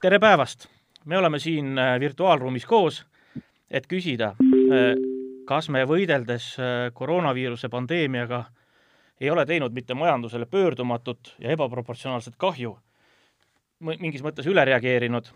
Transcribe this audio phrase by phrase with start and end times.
[0.00, 0.64] tere päevast!
[1.04, 3.02] me oleme siin äh, virtuaalruumis koos,
[3.70, 4.94] et küsida, äh,
[5.44, 8.44] kas me võideldes äh, koroonaviiruse pandeemiaga
[9.20, 12.72] ei ole teinud mitte majandusele pöördumatut ja ebaproportsionaalset kahju,
[13.80, 15.28] mingis mõttes üle reageerinud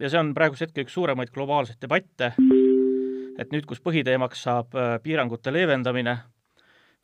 [0.00, 2.32] ja see on praegusel hetkel üks suuremaid globaalseid debatte,
[3.36, 4.72] et nüüd, kus põhiteemaks saab
[5.04, 6.16] piirangute leevendamine,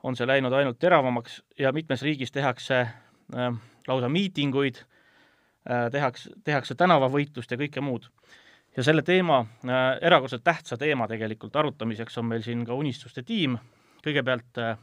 [0.03, 2.87] on see läinud ainult teravamaks ja mitmes riigis tehakse
[3.89, 4.81] lausa miitinguid
[5.93, 8.09] tehakse, tehakse tänavavõitlust ja kõike muud.
[8.77, 13.59] ja selle teema äh,, erakordselt tähtsa teema tegelikult arutamiseks on meil siin ka Unistuste tiim,
[14.05, 14.79] kõigepealt äh,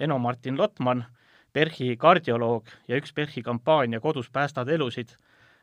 [0.00, 1.04] Eno-Martin Lotman,
[1.52, 5.14] PERHi kardioloog ja üks PERHi kampaania Kodus päästad elusid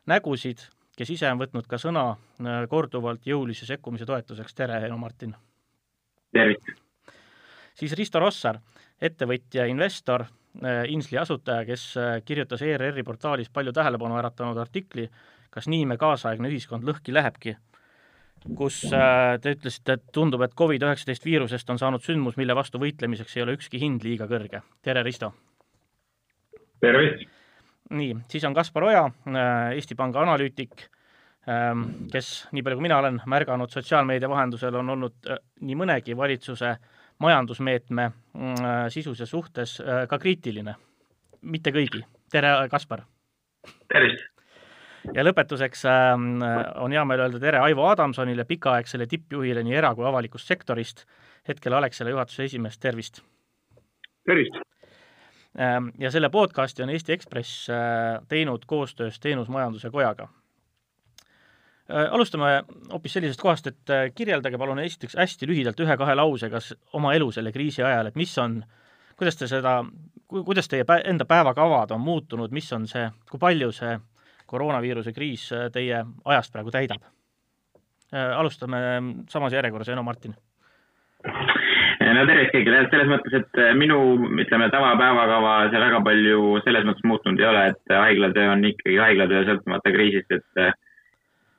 [0.06, 0.58] nägusid,
[0.96, 5.34] kes ise on võtnud ka sõna äh, korduvalt jõulise sekkumise toetuseks, tere, Eno-Martin!
[6.32, 6.74] tervist!
[7.74, 8.58] siis Risto Rossar,
[9.00, 10.39] ettevõtja, investor, äh,
[10.90, 15.06] Insli asutaja, kes äh, kirjutas ERR-i portaalis palju tähelepanu äratanud artikli
[15.50, 17.56] Kas nii me kaasaegne ühiskond lõhki lähebki,
[18.58, 23.34] kus äh, te ütlesite, et tundub, et Covid-19 viirusest on saanud sündmus, mille vastu võitlemiseks
[23.36, 24.62] ei ole ükski hind liiga kõrge.
[24.82, 25.32] tere, Risto!
[26.80, 27.26] tervist!
[27.90, 29.02] nii, siis on Kaspar Oja,
[29.74, 30.86] Eesti Panga analüütik,
[31.50, 35.32] ähm, kes, nii palju kui mina olen märganud sotsiaalmeedia vahendusel, on olnud
[35.66, 40.74] nii mõnegi valitsuse äh, majandusmeetme mm, äh, sisuse suhtes äh, ka kriitiline.
[41.42, 42.02] mitte kõigi.
[42.32, 43.02] tere, Kaspar!
[43.88, 44.24] tervist!
[45.14, 46.42] ja lõpetuseks ähm,
[46.76, 51.06] on hea meel öelda tere Aivo Adamsonile, pikaaegsele tippjuhile nii era- kui avalikust sektorist,
[51.48, 53.22] hetkel Alexela juhatuse esimees, tervist!
[54.28, 54.60] tervist!
[55.58, 60.39] Ähm, ja selle podcasti on Eesti Ekspress äh, teinud koostöös Teenusmajanduse Kojaga Äh,
[62.10, 66.60] alustame hoopis sellisest kohast, et äh, kirjeldage palun esiteks hästi lühidalt ühe-kahe lausega
[66.98, 68.60] oma elu selle kriisi ajal, et mis on,
[69.18, 69.80] kuidas te seda,
[70.28, 73.96] kuidas teie enda päevakavad on muutunud, mis on see, kui palju see
[74.50, 77.08] koroonaviiruse kriis äh, teie ajast praegu täidab?
[78.10, 78.78] alustame
[79.30, 80.32] samas järjekorras, Eno Martin.
[81.22, 84.00] no tervist kõigile, selles mõttes, et minu,
[84.42, 89.44] ütleme, tavapäevakava see väga palju selles mõttes muutunud ei ole, et haiglatöö on ikkagi haiglatöö
[89.46, 90.74] sõltumata kriisist, et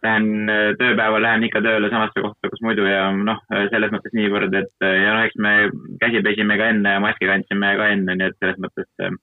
[0.04, 3.42] lähen äh, tööpäeval, lähen ikka tööle samasse kohta, kus muidu ja noh,
[3.74, 5.54] selles mõttes niivõrd, et äh, ja noh, eks me
[6.02, 9.14] käsi pesime ka enne ja maski kandsime ka enne, nii et selles mõttes äh,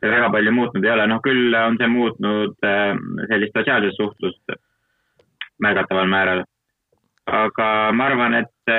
[0.00, 2.58] see väga palju muutnud ei ole, noh küll on see muutnud
[3.30, 4.56] sellist sotsiaalset suhtlust
[5.62, 6.44] märgataval määral.
[7.26, 8.72] aga ma arvan, et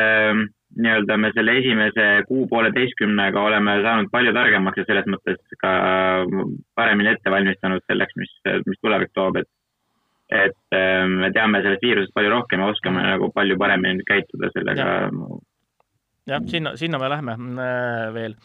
[0.77, 5.71] nii-öelda me selle esimese kuu-pooleteistkümnega oleme saanud palju targemaks ja selles mõttes ka
[6.75, 8.35] paremini ette valmistanud selleks, mis,
[8.67, 9.49] mis tulevik toob, et
[10.29, 14.87] et ähm, me teame sellest viirusest palju rohkem ja oskame nagu palju paremini käituda sellega.
[16.27, 18.35] jah, sinna, sinna me lähme äh, veel.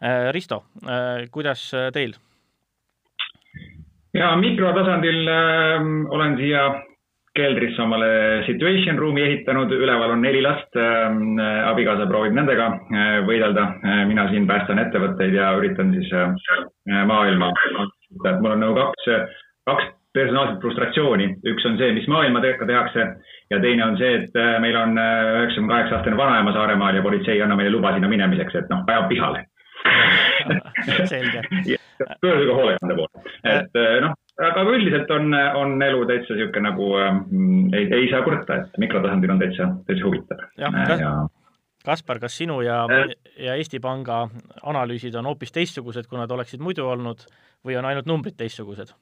[0.00, 2.14] Äh, Risto, äh, kuidas teil?
[4.14, 6.68] ja mikrotasandil äh, olen siia
[7.36, 11.06] keldrisse omale situation room'i ehitanud, üleval on neli last äh,,
[11.70, 14.02] abikaasa proovib nendega äh, võidelda äh,.
[14.10, 16.34] mina siin päästan ettevõtteid ja üritan siis äh,
[17.06, 17.52] maailma,
[18.26, 19.38] et mul on nagu kaks,
[19.70, 21.28] kaks personaalset frustratsiooni.
[21.46, 23.06] üks on see, mis maailmadega tehakse
[23.50, 27.02] ja teine on see, et äh, meil on äh, üheksakümne kaheksa aastane vanaema Saaremaal ja
[27.02, 29.44] politsei ei anna meile luba sinna minemiseks, et noh, ajab pihale
[31.12, 31.42] selge.
[32.20, 34.16] pöörduge hoolekande poole, et äh, noh,
[34.50, 37.20] aga üldiselt on, on elu täitsa niisugune nagu äh,
[37.78, 40.48] ei, ei saa kurta, et mikrotasandil on täitsa, täitsa huvitav.
[40.58, 41.12] Ja...
[41.80, 42.82] Kaspar, kas sinu ja,
[43.40, 44.26] ja Eesti Panga
[44.68, 47.24] analüüsid on hoopis teistsugused, kui nad oleksid muidu olnud
[47.64, 48.92] või on ainult numbrid teistsugused?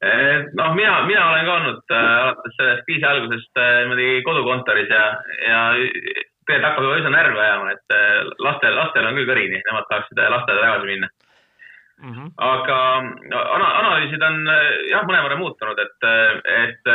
[0.00, 4.88] Eh, noh, mina, mina olen ka olnud äh, alates sellest kriisi algusest äh, niimoodi kodukontoris
[4.88, 5.02] ja,
[5.44, 9.90] ja tegelikult hakkab juba üsna närvi ajama, et äh, lastel, lastel on küll kõrini, nemad
[9.90, 12.14] tahaksid lasteaeda tagasi minna mm.
[12.14, 12.32] -hmm.
[12.48, 12.78] aga
[13.58, 14.40] ana, analüüsid on
[14.88, 16.08] jah, mõnevõrra muutunud, et,
[16.54, 16.90] et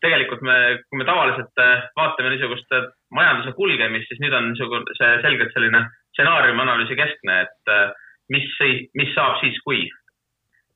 [0.00, 1.64] tegelikult me, kui me tavaliselt
[2.00, 2.72] vaatame niisugust
[3.20, 5.84] majanduse kulgemist, siis nüüd on niisugune see selgelt selline
[6.14, 7.76] stsenaariumi analüüsi keskne, et
[8.32, 8.48] mis,
[8.96, 9.84] mis saab siis, kui.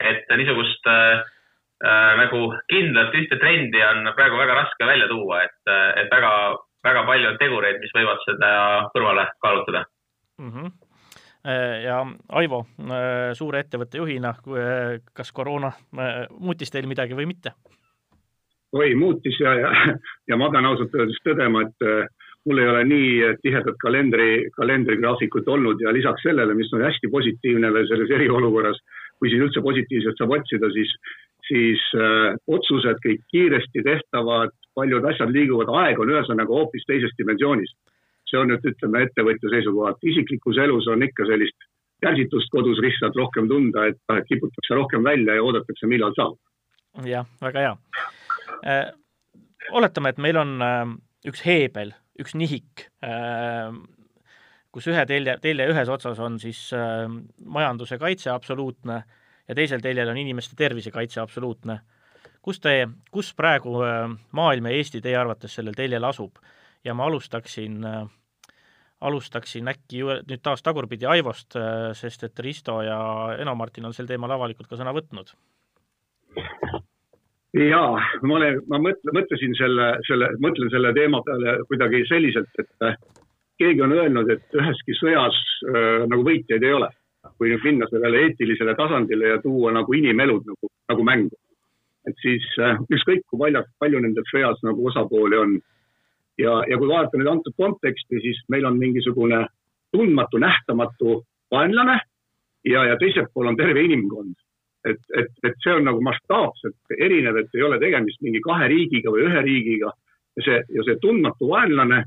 [0.01, 1.25] et niisugust äh,
[1.85, 5.73] äh, nagu kindlalt ühte trendi on praegu väga raske välja tuua, et,
[6.03, 6.33] et väga,
[6.87, 8.53] väga palju on tegureid, mis võivad seda
[8.95, 9.85] kõrvale kaalutada
[10.41, 10.55] mm.
[10.55, 10.79] -hmm
[11.41, 12.03] ja
[12.37, 15.71] Aivo, äh, suure ettevõtte juhina, äh, kas koroona
[16.37, 17.55] muutis teil midagi või mitte?
[18.77, 19.71] oi, muutis ja, ja,
[20.29, 22.11] ja ma pean ausalt öeldes tõdema, et
[22.47, 27.73] mul ei ole nii tihedat kalendri, kalendrigraafikut olnud ja lisaks sellele, mis on hästi positiivne
[27.75, 28.79] veel selles eriolukorras,
[29.19, 30.93] kui siin üldse positiivset saab otsida, siis
[31.51, 37.73] siis äh, otsused kõik kiiresti tehtavad, paljud asjad liiguvad, aeg on ühesõnaga hoopis teises dimensioonis.
[38.31, 41.65] see on nüüd ütleme ettevõtja seisukohalt, isiklikus elus on ikka sellist
[42.01, 46.39] kärsitust kodus lihtsalt rohkem tunda, et kiputakse rohkem välja ja oodatakse, millal saab.
[47.05, 47.75] jah, väga hea
[49.73, 50.55] oletame, et meil on
[51.29, 52.87] üks heebel, üks nihik,
[54.71, 56.69] kus ühe telje, telje ühes otsas on siis
[57.45, 59.03] majanduse kaitse absoluutne
[59.51, 61.81] ja teisel teljel on inimeste tervise kaitse absoluutne.
[62.43, 63.83] kus te, kus praegu
[64.33, 66.39] maailm ja Eesti teie arvates sellel teljel asub?
[66.85, 68.07] ja ma alustaksin äh,
[69.01, 73.01] alustaksin äkki nüüd taas tagurpidi Aivost, äh, sest et Risto ja
[73.41, 75.33] Eno-Martin on sel teemal avalikult ka sõna võtnud.
[77.57, 77.83] ja
[78.23, 82.97] ma olen, ma mõtlen, mõtlesin selle, selle, mõtlen selle teema peale kuidagi selliselt, et äh,
[83.61, 86.93] keegi on öelnud, et üheski sõjas äh, nagu võitjaid ei ole.
[87.41, 91.37] Kui nüüd minna sellele eetilisele tasandile ja tuua nagu inimelud nagu, nagu mängu.
[92.09, 95.57] et siis äh, ükskõik kui palju, palju nendes sõjas nagu osapooli on
[96.41, 99.43] ja, ja kui vaadata nüüd antud konteksti, siis meil on mingisugune
[99.93, 101.19] tundmatu, nähtamatu
[101.53, 101.99] vaenlane
[102.69, 104.37] ja, ja teisel pool on terve inimkond.
[104.85, 109.13] et, et, et see on nagu mastaapselt erinev, et ei ole tegemist mingi kahe riigiga
[109.13, 109.93] või ühe riigiga
[110.37, 112.05] ja see, ja see tundmatu vaenlane,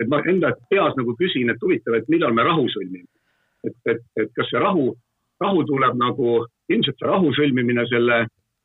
[0.00, 3.08] et ma enda peas nagu küsin, et huvitav, et millal me rahu sõlmime.
[3.68, 4.92] Et, et, et kas see rahu,
[5.42, 6.38] rahu tuleb nagu,
[6.72, 8.22] ilmselt see rahu sõlmimine selle,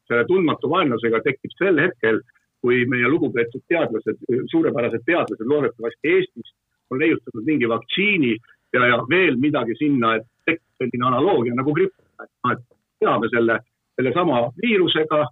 [0.10, 2.22] selle tundmatu vaenlasega tekib sel hetkel,
[2.62, 4.20] kui meie lugupeetud teadlased,
[4.54, 6.54] suurepärased teadlased loodetavasti Eestis
[6.92, 8.36] on leiutanud mingi vaktsiini
[8.76, 12.66] ja, ja veel midagi sinna, et tekkis selline analoogia nagu gripp, et noh, et
[13.02, 13.58] teame selle,
[13.98, 15.24] sellesama viirusega,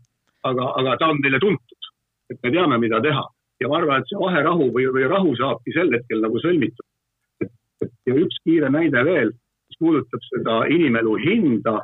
[0.50, 1.92] aga, aga ta on meile tuntud,
[2.34, 3.28] et me teame, mida teha
[3.60, 6.86] ja ma arvan, et see vaherahu või, või rahu saabki sel hetkel nagu sõlmitud.
[8.08, 9.32] ja üks kiire näide veel,
[9.80, 11.80] puudutab seda inimelu hinda,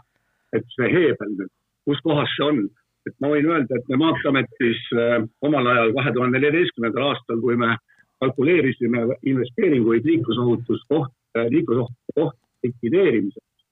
[0.55, 1.51] et see heebel nüüd,
[1.87, 2.65] kus kohas see on
[3.05, 7.57] et ma võin öelda, et me Maanteeametis äh, omal ajal, kahe tuhande neljateistkümnendal aastal, kui
[7.61, 7.75] me
[8.23, 13.65] kalkuleerisime investeeringuid liiklusohutuskoht, äh, liiklusohutuse koht likvideerimiseks,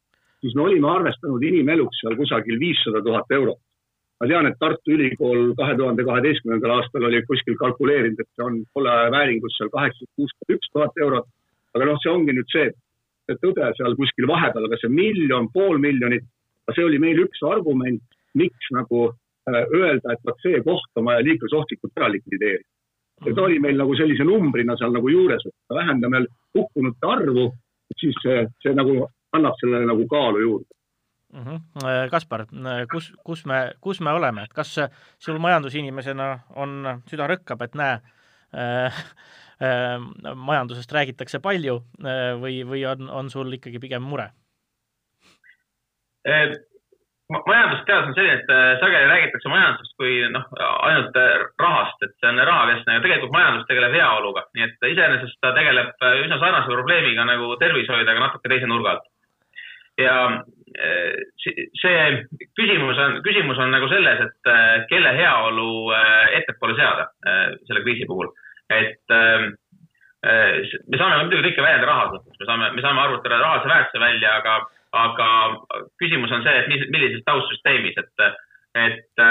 [0.44, 3.62] siis me olime arvestanud inimeluks seal kusagil viissada tuhat eurot.
[4.22, 8.62] ma tean, et Tartu Ülikool kahe tuhande kaheteistkümnendal aastal oli kuskil kalkuleerinud, et see on
[8.74, 11.28] tolle aja vääringus seal kaheksakümmend, kuuskümmend üks tuhat eurot.
[11.74, 12.93] aga noh, see ongi nüüd see, see
[13.28, 16.26] tõde seal kuskil vahepeal, aga see miljon, pool miljonit,
[16.76, 18.04] see oli meil üks argument,
[18.34, 19.12] miks nagu
[19.44, 22.70] Äh, öelda, et vot see koht on vaja liiklusohtlikult ära likvideerida.
[23.26, 26.22] ja ta oli meil nagu sellise numbrina seal nagu juures, et vähendame
[26.56, 27.50] hukkunute arvu,
[28.00, 28.96] siis see, see nagu
[29.36, 30.70] annab sellele nagu kaalu juurde
[31.34, 31.44] mm.
[31.44, 32.10] -hmm.
[32.12, 32.46] Kaspar,
[32.92, 34.80] kus, kus me, kus me oleme, et kas
[35.20, 38.00] sul majandusinimesena on, süda rõkkab, et näe
[40.36, 44.30] majandusest räägitakse palju äh, või, või on, on sul ikkagi pigem mure?
[47.46, 50.46] majandusteadus on selline, et äh, sageli räägitakse majandusest kui noh,
[50.88, 55.40] ainult äh, rahast, et see on rahakeskne, aga tegelikult majandus tegeleb heaoluga, nii et iseenesest
[55.42, 59.10] ta tegeleb äh, üsna sarnase probleemiga nagu tervishoid, aga natuke teise nurga alt.
[60.02, 60.14] ja
[61.78, 61.98] see
[62.58, 65.92] küsimus on, küsimus on nagu selles, et kelle heaolu
[66.40, 67.06] ettepoole seada
[67.68, 68.32] selle kriisi puhul,
[68.82, 69.18] et
[70.24, 74.62] me saame muidugi kõike väljendada rahas, me saame, me saame arvutada rahalise väärtuse välja, aga
[74.94, 75.28] aga
[76.02, 78.26] küsimus on see, et mis, millises taustsüsteemis, et,
[78.84, 79.24] et,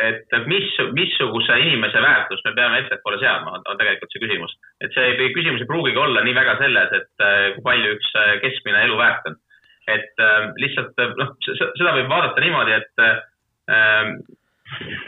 [0.00, 4.56] et mis, missuguse inimese väärtust me peame ettepoole seadma, on tegelikult see küsimus.
[4.82, 7.26] et see küsimus ei pruugigi olla nii väga selles, et
[7.56, 8.12] kui palju üks
[8.42, 9.38] keskmine elu väärt on.
[9.92, 10.26] et
[10.62, 14.14] lihtsalt noh, seda võib vaadata niimoodi, et äh,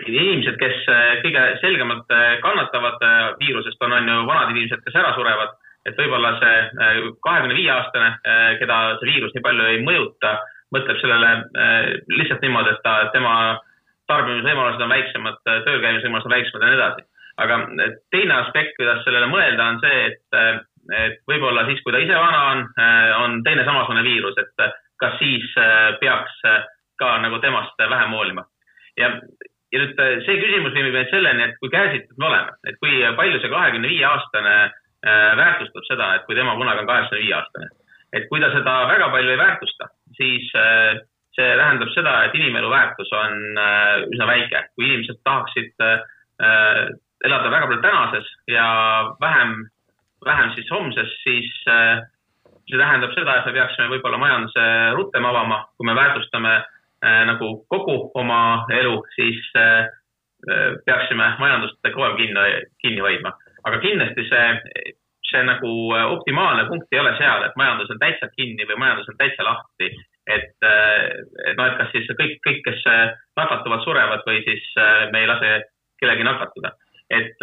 [0.06, 0.80] inimesed, kes
[1.24, 2.10] kõige selgemalt
[2.42, 3.02] kannatavad
[3.40, 5.54] viirusest, on, on ju vanad inimesed, kes ära surevad
[5.88, 10.36] et võib-olla see äh, kahekümne viie aastane, äh, keda see viirus nii palju ei mõjuta,
[10.74, 13.34] mõtleb sellele äh, lihtsalt niimoodi, et ta, tema
[14.10, 17.06] tarbimisvõimalused on väiksemad, tööl käimise võimalused on väiksemad ja nii edasi.
[17.44, 17.56] aga
[18.14, 20.58] teine aspekt, kuidas sellele mõelda, on see, et,
[20.94, 22.60] et võib-olla siis, kui ta ise vana on,
[23.22, 24.66] on teine samasugune viirus, et
[25.00, 25.56] kas siis
[26.02, 26.36] peaks
[27.00, 28.44] ka nagu temast vähem hoolima.
[29.00, 29.08] ja,
[29.74, 33.42] ja nüüd see küsimus viib meid selleni, et kui käesitud me oleme, et kui palju
[33.42, 34.56] see kahekümne viie aastane
[35.04, 37.66] Äh, väärtustab seda, et kui tema kunagi on kaheksakümne viie aastane.
[38.14, 41.00] et kui ta seda väga palju ei väärtusta, siis äh,
[41.34, 44.62] see tähendab seda, et inimelu väärtus on äh, üsna väike.
[44.74, 45.84] kui inimesed tahaksid
[47.24, 48.66] elada väga palju tänases ja
[49.20, 49.52] vähem,
[50.24, 54.64] vähem siis homses, siis see tähendab seda, et me peaksime võib-olla majanduse
[54.96, 56.54] rutem avama, kui me väärtustame
[57.04, 59.40] nagu kogu oma elu, siis
[60.86, 62.44] peaksime majandust kogu aeg kinni,
[62.80, 63.32] kinni hoidma
[63.64, 64.94] aga kindlasti see,
[65.30, 69.08] see nagu äh, optimaalne punkt ei ole seal, et majandus on täitsa kinni või majandus
[69.12, 69.92] on täitsa lahti.
[70.24, 71.20] et, äh,
[71.50, 74.64] et noh, et kas siis kõik, kõik, kes äh, nakatuvad, surevad või siis
[75.12, 75.50] me ei lase
[76.00, 76.72] kellegi nakatuda.
[77.10, 77.36] et,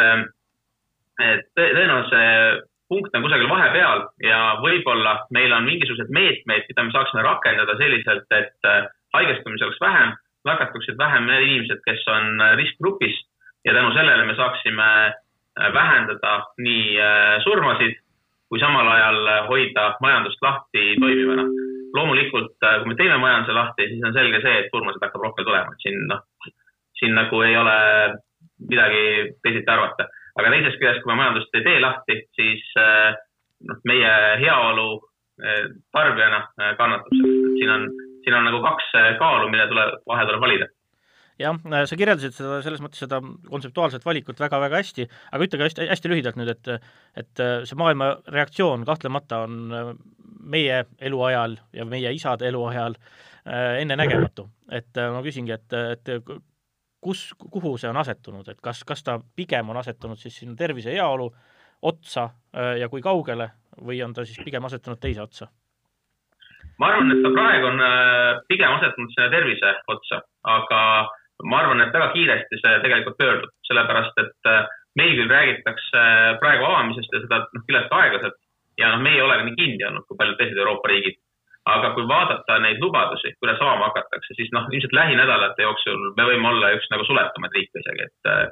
[1.22, 6.92] et tõenäoliselt see punkt on kusagil vahepeal ja võib-olla meil on mingisugused meetmeid, mida me
[6.92, 8.72] saaksime rakendada selliselt, et
[9.14, 10.14] haigestumisi oleks vähem,
[10.46, 13.18] nakatuksid vähem need inimesed, kes on riskgrupis
[13.66, 14.88] ja tänu sellele me saaksime
[15.74, 16.96] vähendada nii
[17.44, 18.00] surmasid
[18.52, 21.46] kui samal ajal hoida majandust lahti toimivana.
[21.96, 25.74] loomulikult, kui me teeme majanduse lahti, siis on selge see, et surmasid hakkab rohkem tulema,
[25.74, 26.22] et siin noh,
[27.00, 27.78] siin nagu ei ole
[28.72, 29.02] midagi
[29.44, 30.08] teisiti arvata.
[30.40, 32.64] aga teisest küljest, kui me majandust ei tee lahti, siis
[33.68, 34.14] noh, meie
[34.44, 34.88] heaolu
[35.96, 36.42] tarbijana
[36.80, 37.88] kannatab sellest, et siin on,
[38.24, 40.70] siin on nagu kaks kaalu, mille tuleb, vahe tuleb valida
[41.42, 41.58] jah,
[41.90, 46.12] sa kirjeldasid seda, selles mõttes seda kontseptuaalset valikut väga-väga hästi, aga ütle ka hästi, hästi
[46.12, 46.72] lühidalt nüüd, et
[47.18, 49.96] et see maailma reaktsioon kahtlemata on
[50.42, 54.50] meie eluajal ja meie isade eluajal äh, ennenägematu.
[54.72, 56.24] et äh, ma küsingi, et, et
[57.02, 60.94] kus, kuhu see on asetunud, et kas, kas ta pigem on asetunud siis sinna tervise
[60.94, 61.32] heaolu
[61.82, 63.50] otsa äh, ja kui kaugele
[63.82, 65.48] või on ta siis pigem asetunud teise otsa?
[66.82, 67.82] Ma arvan, et ta praegu on
[68.50, 70.82] pigem asetunud sinna tervise otsa, aga
[71.48, 74.70] ma arvan, et väga kiiresti see tegelikult pöördub, sellepärast et äh,
[75.00, 78.40] meil küll räägitakse äh, praegu avamisest ja seda noh, küllaltki aeglaselt
[78.82, 81.20] ja noh, meie ei ole nii kinni olnud kui paljud teised Euroopa riigid.
[81.72, 86.48] aga kui vaadata neid lubadusi, kuidas avama hakatakse, siis noh, ilmselt lähinädalate jooksul me võime
[86.50, 88.48] olla üks nagu suletumaid riike isegi, et, äh,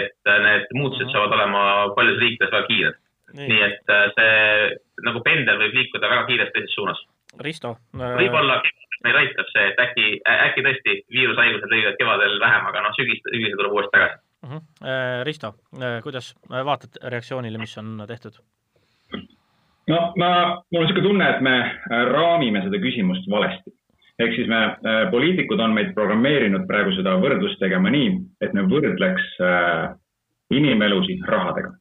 [0.00, 1.14] et need muutused mhm.
[1.14, 1.62] saavad olema
[1.96, 2.98] paljudes riikides väga kiired.
[3.30, 4.70] nii et see
[5.06, 7.00] nagu pendel võib liikuda väga kiiresti teises suunas.
[7.44, 8.14] Risto äh....
[8.20, 8.60] võib-olla
[9.04, 13.56] meid aitab see, et äkki, äkki tõesti viirushaigused lõivad kevadel vähem, aga noh, sügis, sügisel
[13.56, 14.54] tuleb uuesti tagasi uh.
[14.54, 15.24] -huh.
[15.28, 18.40] Risto, äh, kuidas vaatad reaktsioonile, mis on tehtud?
[19.88, 20.30] no ma,
[20.70, 23.72] mul on niisugune tunne, et me äh, raamime seda küsimust valesti.
[24.20, 24.60] ehk siis me,
[25.10, 28.10] poliitikud on meid programmeerinud praegu seda võrdlust tegema nii,
[28.44, 29.38] et me võrdleks
[30.50, 31.72] inimelusid rahadega.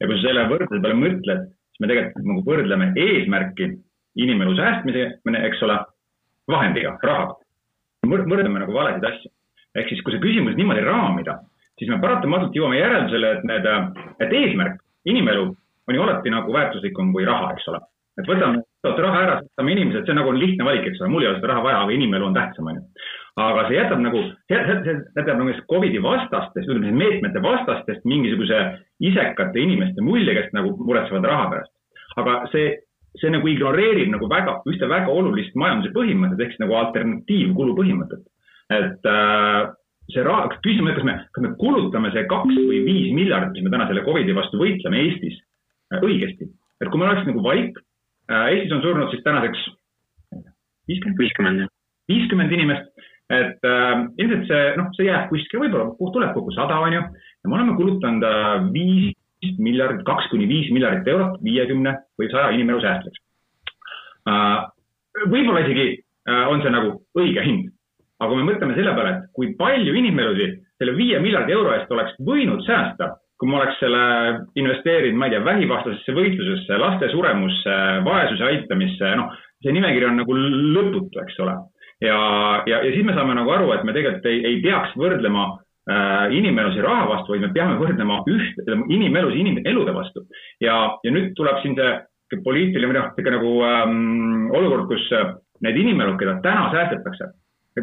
[0.00, 3.68] ja kui sa selle võrdluse peale mõtled, siis me tegelikult nagu võrdleme eesmärki
[4.16, 5.08] inimelu säästmise,
[5.48, 5.78] eks ole
[6.50, 7.36] vahendiga, rahaga.
[8.06, 9.30] võrdleme nagu valesid asju.
[9.76, 11.40] ehk siis, kui see küsimus niimoodi raamida,
[11.78, 13.66] siis me paratamatult jõuame järeldusele, et need,
[14.24, 15.50] et eesmärk, inimelu
[15.88, 17.82] on ju alati nagu väärtuslikum kui raha, eks ole.
[18.16, 18.62] et võtame
[19.04, 21.52] raha ära, saame inimesed, see on nagu lihtne valik, eks ole, mul ei ole seda
[21.52, 22.84] raha vaja, aga inimelu on tähtsam, on ju.
[23.44, 28.62] aga see jätab nagu, see jätab nagu Covidi vastastest, ütleme siis meetmete vastastest mingisuguse
[29.10, 31.72] isekate inimeste mulje, kes nagu muretsevad raha pärast.
[32.16, 32.72] aga see
[33.20, 38.22] see nagu ignoreerib nagu väga, ühte väga olulist majanduse põhimõtet ehk siis nagu alternatiivkulu põhimõtet.
[38.76, 39.72] et äh,
[40.12, 43.74] see raha, küsime, kas me, kas me kulutame see kaks või viis miljardit, mis me
[43.74, 45.38] täna selle Covidi vastu võitleme Eestis
[45.94, 46.50] äh, õigesti.
[46.80, 47.78] et kui meil oleks nagu valik
[48.30, 49.66] äh,, Eestis on surnud siis tänaseks
[50.90, 51.68] viiskümmend, viiskümmend,
[52.10, 56.94] viiskümmend inimest, et äh, ilmselt see, noh, see jääb kuskile, võib-olla tuleb kokku sada, on
[56.94, 59.14] ju, ja me oleme kulutanud äh, viis
[59.58, 63.22] miljardit, kaks kuni viis miljardit eurot viiekümne või saja inimelu säästmiseks.
[64.30, 64.58] Äh,
[65.28, 67.70] võib-olla isegi äh, on see nagu õige hind,
[68.20, 71.92] aga kui me mõtleme selle peale, et kui palju inimelusid selle viie miljardi euro eest
[71.92, 74.02] oleks võinud säästa, kui ma oleks selle
[74.56, 79.32] investeerinud, ma ei tea, vähivastasesse võitlusesse, laste suremusse, vaesuse aitamisse, noh,
[79.64, 80.36] see nimekiri on nagu
[80.76, 81.56] lõputu, eks ole.
[82.04, 82.16] ja,
[82.68, 85.46] ja, ja siis me saame nagu aru, et me tegelikult ei, ei peaks võrdlema
[85.90, 90.26] äh, inimelusi raha vastu, vaid me peame võrdlema üht, inimelusi inimelude vastu.
[90.60, 95.34] ja, ja nüüd tuleb siin see poliitiline või noh, niisugune nagu ähm, olukord, kus äh,
[95.64, 97.30] need inimelud, keda täna säästetakse,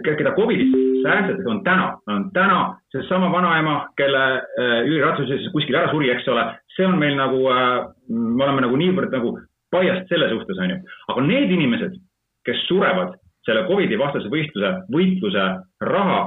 [0.03, 2.59] keda Covidist säästetakse, on täna, on täna
[2.91, 6.45] seesama vanaema, kelle äh, Jüri Ratas kuskil ära suri, eks ole,
[6.75, 7.81] see on meil nagu äh,,
[8.11, 9.37] me oleme nagu niivõrd nagu
[9.73, 10.79] biased selle suhtes, on ju.
[11.13, 11.99] aga need inimesed,
[12.45, 13.15] kes surevad
[13.47, 15.45] selle Covidi vastase võistluse, võitluse
[15.83, 16.19] raha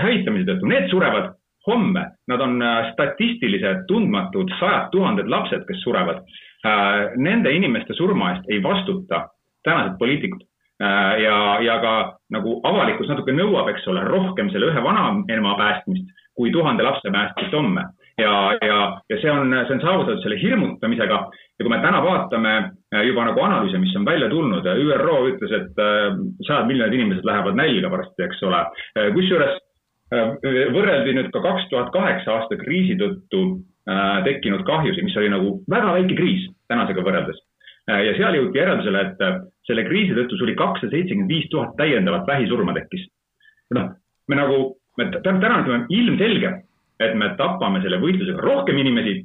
[0.00, 1.34] hävitamise tõttu, need surevad
[1.66, 6.22] homme, nad on äh, statistiliselt tundmatud sajad tuhanded lapsed, kes surevad.
[6.66, 9.26] Äh, nende inimeste surma eest ei vastuta
[9.64, 10.46] tänased poliitikud.
[10.80, 11.90] ja, ja ka
[12.32, 16.06] nagu avalikkus natuke nõuab, eks ole, rohkem selle ühe vanaema päästmist
[16.40, 17.82] kui tuhande lapse päästmist homme.
[18.20, 21.18] Ja, ja, ja see on, see on saavutatud selle hirmutamisega
[21.60, 22.54] ja kui me täna vaatame
[23.06, 25.82] juba nagu analüüse, mis on välja tulnud, ÜRO ütles, et
[26.46, 28.62] sajad miljonid inimesed lähevad nälga varsti, eks ole.
[29.16, 29.58] kusjuures
[30.74, 33.44] võrreldi nüüd ka kaks tuhat kaheksa aasta kriisi tõttu
[34.26, 37.38] tekkinud kahjusid, mis oli nagu väga väike kriis tänasega võrreldes.
[37.90, 42.74] ja seal jõuti järeldusele, et selle kriisi tõttu suri kakssada seitsekümmend viis tuhat täiendavat vähisurma
[42.74, 43.06] tekkis.
[43.74, 43.94] noh,
[44.28, 44.58] me nagu,
[44.98, 46.52] me täna ütleme ilmselge,
[47.00, 49.20] et me tapame selle võitlusega rohkem inimesi,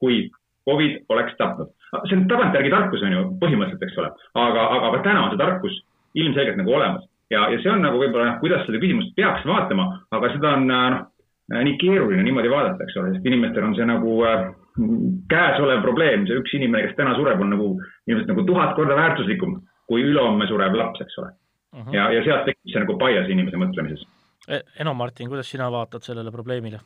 [0.00, 0.26] kui
[0.66, 1.72] Covid oleks tapnud
[2.04, 4.10] see on tagantjärgi tarkus on ju põhimõtteliselt, eks ole,
[4.42, 5.76] aga, aga ka täna on see tarkus
[6.18, 9.86] ilmselgelt nagu olemas ja, ja see on nagu võib-olla jah, kuidas seda küsimust peaks vaatama,
[10.16, 10.98] aga seda on noh,
[11.54, 14.48] nii keeruline niimoodi vaadata, eks ole, sest inimestel on see nagu äh,
[15.30, 17.70] käesolev probleem, see üks inimene, kes täna sureb, on nagu
[18.10, 21.80] ilmselt nagu tuhat korda väärtuslikum kui ülehomme surev laps, eks ole uh.
[21.80, 21.94] -huh.
[21.94, 24.06] ja, ja sealt tekib see nagu bias inimese mõtlemises
[24.78, 26.78] Eno Martin, kuidas sina vaatad sellele probleemile?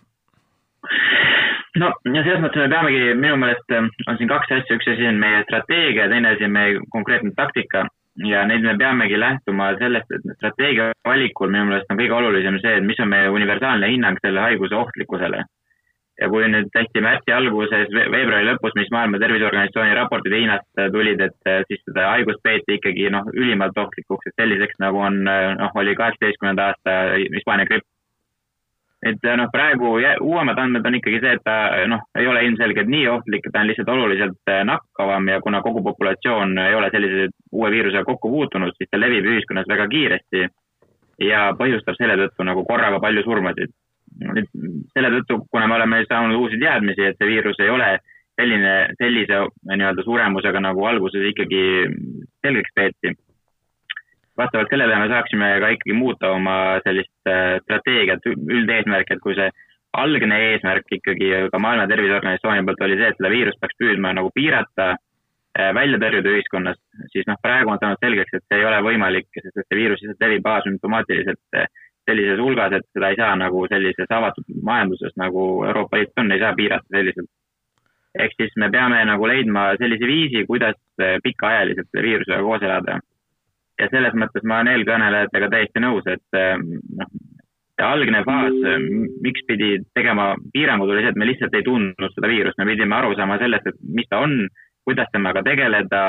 [1.78, 5.06] No ja selles mõttes me peamegi, minu meelest äh, on siin kaks asja, üks asi
[5.06, 7.86] on meie strateegia ja teine asi on meie konkreetne taktika.
[8.26, 12.74] Ja neid me peamegi lähtuma sellest, et strateegia valikul minu meelest on kõige olulisem see,
[12.80, 15.44] et mis on meie universaalne hinnang selle haiguse ohtlikkusele.
[16.20, 21.48] ja kui nüüd hästi märtsi alguses, veebruari lõpus, mis Maailma Terviseorganisatsiooni raportid Hiinast tulid, et
[21.48, 25.72] äh, siis seda haigust peeti ikkagi noh, ülimalt ohtlikuks, et selliseks nagu on, äh, noh,
[25.80, 26.98] oli kaheksateistkümnenda aasta
[27.38, 27.88] Hispaania gripp
[29.06, 31.56] et noh, praegu uuemad andmed on ikkagi see, et ta
[31.88, 35.82] noh, ei ole ilmselgelt nii ohtlik, ta on lihtsalt oluliselt äh, nakkavam ja kuna kogu
[35.86, 40.44] populatsioon ei ole sellise uue viirusega kokku puutunud, siis ta levib ühiskonnas väga kiiresti
[41.24, 43.72] ja põhjustab selle tõttu nagu korraga palju surmasid.
[44.20, 44.48] nüüd
[44.92, 47.90] selle tõttu, kuna me oleme saanud uusi teadmisi, et see viirus ei ole
[48.36, 51.62] selline, sellise nii-öelda suremusega, nagu alguses ikkagi
[52.44, 53.14] selgeks peeti
[54.40, 56.54] vastavalt sellele me saaksime ka ikkagi muuta oma
[56.84, 59.50] sellist äh, strateegiat, üldeesmärki, et kui see
[60.00, 64.30] algne eesmärk ikkagi ka Maailma Terviseorganisatsiooni poolt oli see, et seda viirust peaks püüdma nagu
[64.34, 64.92] piirata,
[65.58, 66.82] äh, välja tõrjuda ühiskonnast,
[67.14, 70.26] siis noh, praegu on saanud selgeks, et see ei ole võimalik, sest see viirus lihtsalt
[70.26, 71.68] levib asümptomaatiliselt äh,
[72.08, 76.42] sellises hulgas, et seda ei saa nagu sellises avatud majanduses, nagu Euroopa Liit on, ei
[76.42, 77.30] saa piirata selliselt.
[78.18, 80.74] ehk siis me peame nagu leidma sellise viisi, kuidas
[81.22, 82.96] pikaajaliselt selle viirusega koos elada
[83.80, 86.66] ja selles mõttes ma olen eelkõnelejatega täiesti nõus, et ähm,
[87.00, 87.12] noh,
[87.80, 88.56] see algne faas,
[89.24, 92.98] miks pidi tegema piirangud, oli see, et me lihtsalt ei tundnud seda viirust, me pidime
[92.98, 94.36] aru saama sellest, et mis ta on,
[94.84, 96.02] kuidas temaga tegeleda,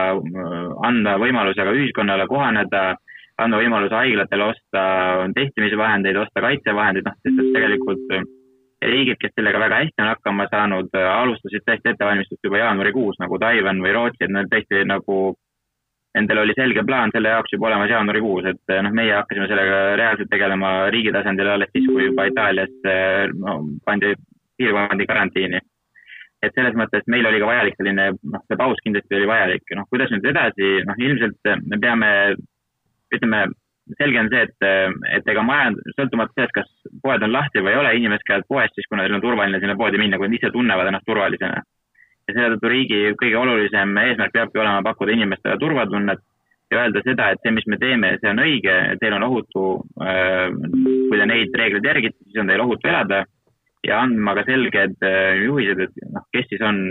[0.87, 2.83] anda võimaluse ka ühiskonnale kohaneda,
[3.41, 4.83] anda võimaluse haiglatele osta
[5.37, 8.15] testimisvahendeid, osta kaitsevahendeid, noh, sest et tegelikult
[8.81, 13.81] riigid, kes sellega väga hästi on hakkama saanud, alustasid tõesti ettevalmistust juba jaanuarikuus nagu Taiwan
[13.83, 15.17] või Rootsi, et nad tõesti nagu
[16.15, 20.29] Nendel oli selge plaan selle jaoks juba olemas jaanuarikuus, et noh, meie hakkasime sellega reaalselt
[20.31, 22.73] tegelema riigi tasandil alles siis, kui juba Itaalias
[23.39, 24.11] no, pandi
[24.59, 25.61] piirkondi karantiini.
[26.41, 29.85] et selles mõttes meil oli ka vajalik selline, noh, see paus kindlasti oli vajalik, noh,
[29.93, 32.07] kuidas nüüd edasi, noh, ilmselt me peame,
[33.13, 33.41] ütleme,
[33.99, 34.65] selge on see, et,
[35.19, 36.71] et ega majand-, sõltumata sellest, kas
[37.03, 39.77] poed on lahti või ei ole, inimesed käivad poest siis, kuna neil on turvaline sinna
[39.77, 41.61] poodi minna, kui nad ise tunnevad ennast turvalisena
[42.27, 46.21] ja selle tõttu riigi kõige olulisem eesmärk peabki olema pakkuda inimestele turvatunnet
[46.71, 49.65] ja öelda seda, et see, mis me teeme, see on õige, teil on ohutu,
[50.03, 50.47] äh,
[51.09, 53.25] kui te neid reegleid järgite, siis on teil ohutu elada
[53.87, 56.81] ja andma ka selged äh, juhised, et noh, kes siis on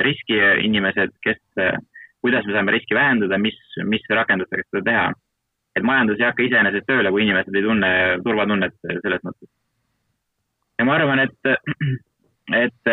[0.00, 1.78] riskiinimesed, kes, äh,
[2.24, 5.08] kuidas me saame riski vähendada, mis, mis rakendustega seda teha.
[5.78, 7.90] et majandus ei hakka iseenesest tööle, kui inimesed ei tunne
[8.24, 9.50] turvatunnet selles mõttes.
[10.78, 11.52] ja ma arvan, et,
[12.64, 12.92] et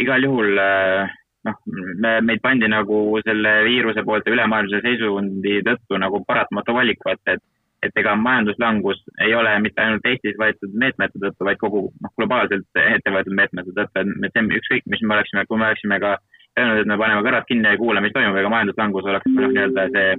[0.00, 1.12] igal juhul äh,
[1.44, 1.58] noh,
[2.00, 7.38] me, meid pandi nagu selle viiruse poolt ja ülemaailmse seisundi tõttu nagu paratamatu valiku ette,
[7.38, 7.44] et
[7.84, 12.80] et ega majanduslangus ei ole mitte ainult Eestis võetud meetmete tõttu, vaid kogu noh, globaalselt
[12.80, 16.14] ette võetud meetmete tõttu, et me teeme ükskõik, mis me oleksime, kui me oleksime ka
[16.58, 19.50] öelnud, et me paneme kõrvad kinni ja ei kuula, mis toimub, ega majanduslangus oleks noh,
[19.52, 20.14] nii-öelda see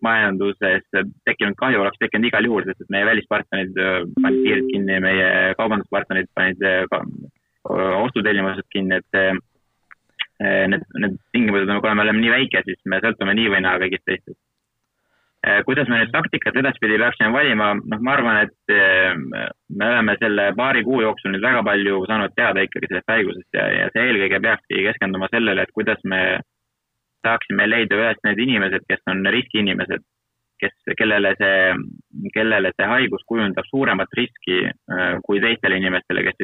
[0.00, 0.86] majanduses
[1.28, 5.30] tekkinud kahju oleks tekkinud igal juhul, sest et meie välispartnerid äh, panid piirid kinni, meie
[5.60, 6.88] kaubanduspartnerid panid äh,
[8.00, 9.20] ostutellimused kinni, et
[10.40, 13.80] need, need tingimused on, kuna me oleme nii väike, siis me sõltume nii või naa
[13.82, 14.38] kõigist teistest.
[15.40, 20.16] Eh, kuidas me nüüd taktikat edaspidi peaksime valima, noh, ma arvan, et eh, me oleme
[20.20, 24.04] selle paari kuu jooksul nüüd väga palju saanud teada ikkagi sellest haigusest ja, ja see
[24.04, 26.20] eelkõige peakski keskenduma sellele, et kuidas me
[27.24, 30.04] saaksime leida üles need inimesed, kes on riskiinimesed
[30.60, 31.72] kes, kellele see,
[32.34, 34.58] kellele see haigus kujundab suuremat riski
[35.24, 36.42] kui teistele inimestele, kes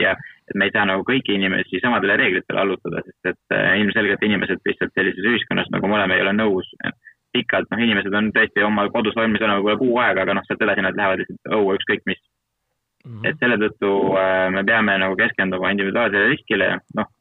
[0.00, 0.14] ja
[0.48, 4.64] et me ei saa nagu kõiki inimesi samadele reeglitele allutada, sest et äh, ilmselgelt inimesed
[4.64, 6.70] lihtsalt sellises ühiskonnas, nagu me oleme, ei ole nõus
[7.36, 10.64] pikalt, noh, inimesed on tõesti oma kodus valmis olema võib-olla kuu aega, aga noh, sealt
[10.64, 13.12] edasi nad lähevad lihtsalt õue ükskõik mis mm.
[13.12, 13.28] -hmm.
[13.28, 17.12] et selle tõttu äh, me peame nagu keskenduma individuaalsele riskile, noh,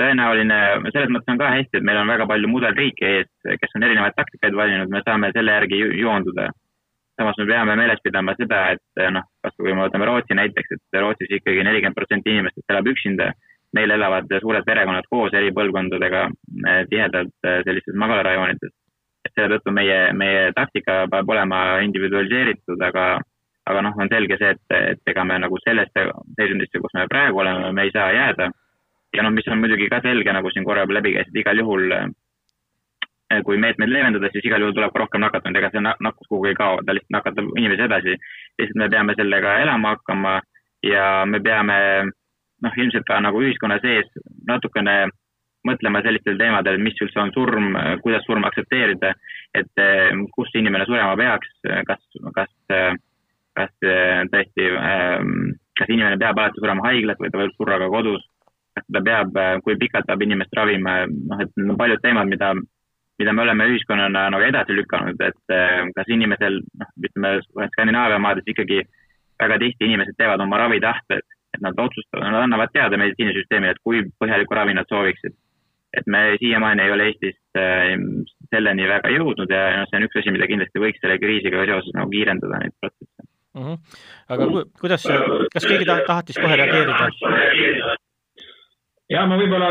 [0.00, 0.58] tõenäoline,
[0.90, 4.16] selles mõttes on ka hästi, et meil on väga palju mudelriike ees, kes on erinevaid
[4.16, 6.48] taktikaid valinud, me saame selle järgi joonduda.
[7.16, 10.76] Samas me peame meeles pidama seda, et noh, kas või kui me võtame Rootsi näiteks,
[10.76, 13.32] et Rootsis ikkagi nelikümmend protsenti inimestest elab üksinda.
[13.72, 16.26] meil elavad suured perekonnad koos eri põlvkondadega
[16.68, 18.72] eh, tihedalt eh, sellistes magalarajoonides.
[19.24, 23.20] et selle tõttu meie, meie taktika peab olema individualiseeritud, aga
[23.66, 26.04] aga noh, on selge see, et, et ega me nagu sellesse
[26.36, 28.50] seisundisse, kus me praegu oleme, me ei saa jääda
[29.14, 31.62] ja noh, mis on muidugi ka selge, nagu siin korra juba läbi käis, et igal
[31.62, 32.08] juhul eh,
[33.46, 36.58] kui meetmeid leevendada, siis igal juhul tuleb ka rohkem nakatunud, ega see nakkus kuhugi ei
[36.58, 38.16] kao, ta lihtsalt nakatab inimesi edasi.
[38.60, 40.34] lihtsalt me peame sellega elama hakkama
[40.86, 41.78] ja me peame
[42.62, 44.08] noh, ilmselt ka nagu ühiskonna sees
[44.48, 44.96] natukene
[45.68, 49.12] mõtlema sellistel teemadel, mis üldse on surm, kuidas surma aktsepteerida,
[49.54, 51.52] et eh, kus inimene surema peaks,
[51.86, 52.02] kas,
[52.34, 52.50] kas
[53.56, 53.72] kas
[54.32, 54.68] tõesti,
[55.78, 58.28] kas inimene peab alati surema haiglas või ta võib surra ka kodus.
[58.72, 62.54] kas ta peab, kui pikalt peab inimest ravima, noh, et paljud teemad, mida,
[63.20, 65.54] mida me oleme ühiskonnana nagu edasi lükanud, et
[65.96, 67.36] kas inimesel, noh, ütleme
[67.74, 68.80] Skandinaavia maades ikkagi
[69.42, 74.04] väga tihti inimesed teevad oma ravitahted, et nad otsustavad, nad annavad teada meditsiinisüsteemile, et kui
[74.22, 75.36] põhjalikku ravi nad sooviksid
[75.92, 77.92] et me siiamaani ei ole Eestis äh,
[78.52, 81.92] selleni väga jõudnud ja noh, see on üks asi, mida kindlasti võiks selle kriisiga seoses
[81.96, 83.26] nagu kiirendada, neid protsesse
[83.58, 83.66] mm.
[83.66, 83.98] -hmm.
[84.36, 85.04] aga ku, kuidas,
[85.52, 87.98] kas keegi ta, tahatis kohe reageerida?
[89.12, 89.70] Ja ma võib-olla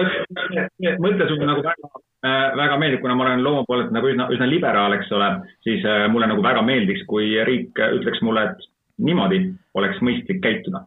[1.02, 1.92] mõte sulle nagu väga,
[2.28, 5.34] äh, väga meeldib, kuna ma olen looma poolelt nagu üsna, üsna liberaal, eks ole,
[5.66, 9.44] siis äh, mulle nagu väga meeldiks, kui riik ütleks mulle, et niimoodi
[9.80, 10.86] oleks mõistlik käituda.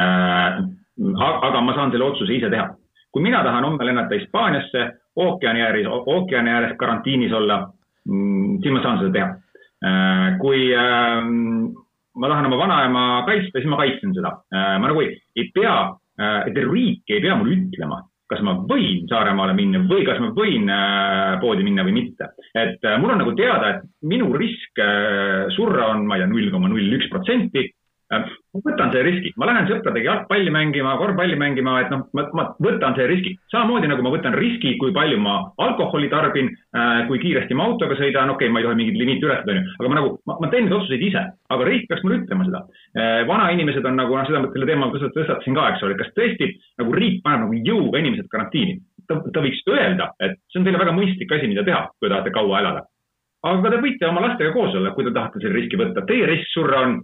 [0.00, 2.68] aga ma saan selle otsuse ise teha
[3.12, 4.86] kui mina tahan homme lennata Hispaaniasse,
[5.16, 7.70] ookeani ääres, ookeani ääres karantiinis olla,
[8.08, 9.30] mm, siis ma saan seda teha.
[9.80, 11.72] Äh, kui ähm,
[12.14, 14.36] ma tahan oma vanaema kaitsta, siis ma kaitsen seda.
[14.54, 18.58] Äh, ma nagu ei, ei pea, äh, et riik ei pea mulle ütlema, kas ma
[18.68, 20.68] võin Saaremaale minna või kas ma võin
[21.42, 22.30] poodi minna või mitte.
[22.54, 24.82] et mul on nagu teada, et minu risk
[25.56, 27.79] surra on, ma ei tea, null koma null üks protsenti Äh,
[28.10, 32.96] ma võtan selle riski, ma lähen sõpradega jalgpalli mängima, korvpalli mängima, et noh, ma, võtan
[32.96, 33.36] selle riski.
[33.52, 37.94] samamoodi nagu ma võtan riski, kui palju ma alkoholi tarbin äh,, kui kiiresti ma autoga
[38.00, 40.66] sõidan, okei okay,, ma ei tohi mingit limiiti ületada, onju, aga ma nagu, ma teen
[40.66, 43.22] neid otsuseid ise, aga riik peaks mulle ütlema seda äh,.
[43.30, 47.22] vanainimesed on nagu, noh, seda selle teema tõstatasin ka, eks ole, kas tõesti nagu riik
[47.26, 48.80] paneb nagu jõuga inimesed karantiini.
[49.06, 52.34] ta, ta võiks öelda, et see on teile väga mõistlik asi, mida teha, kui tahate
[52.34, 52.88] kaua elada
[53.46, 56.04] aga te võite oma lastega koos olla, kui te tahate selle riski võtta.
[56.08, 56.98] Teie risk surra on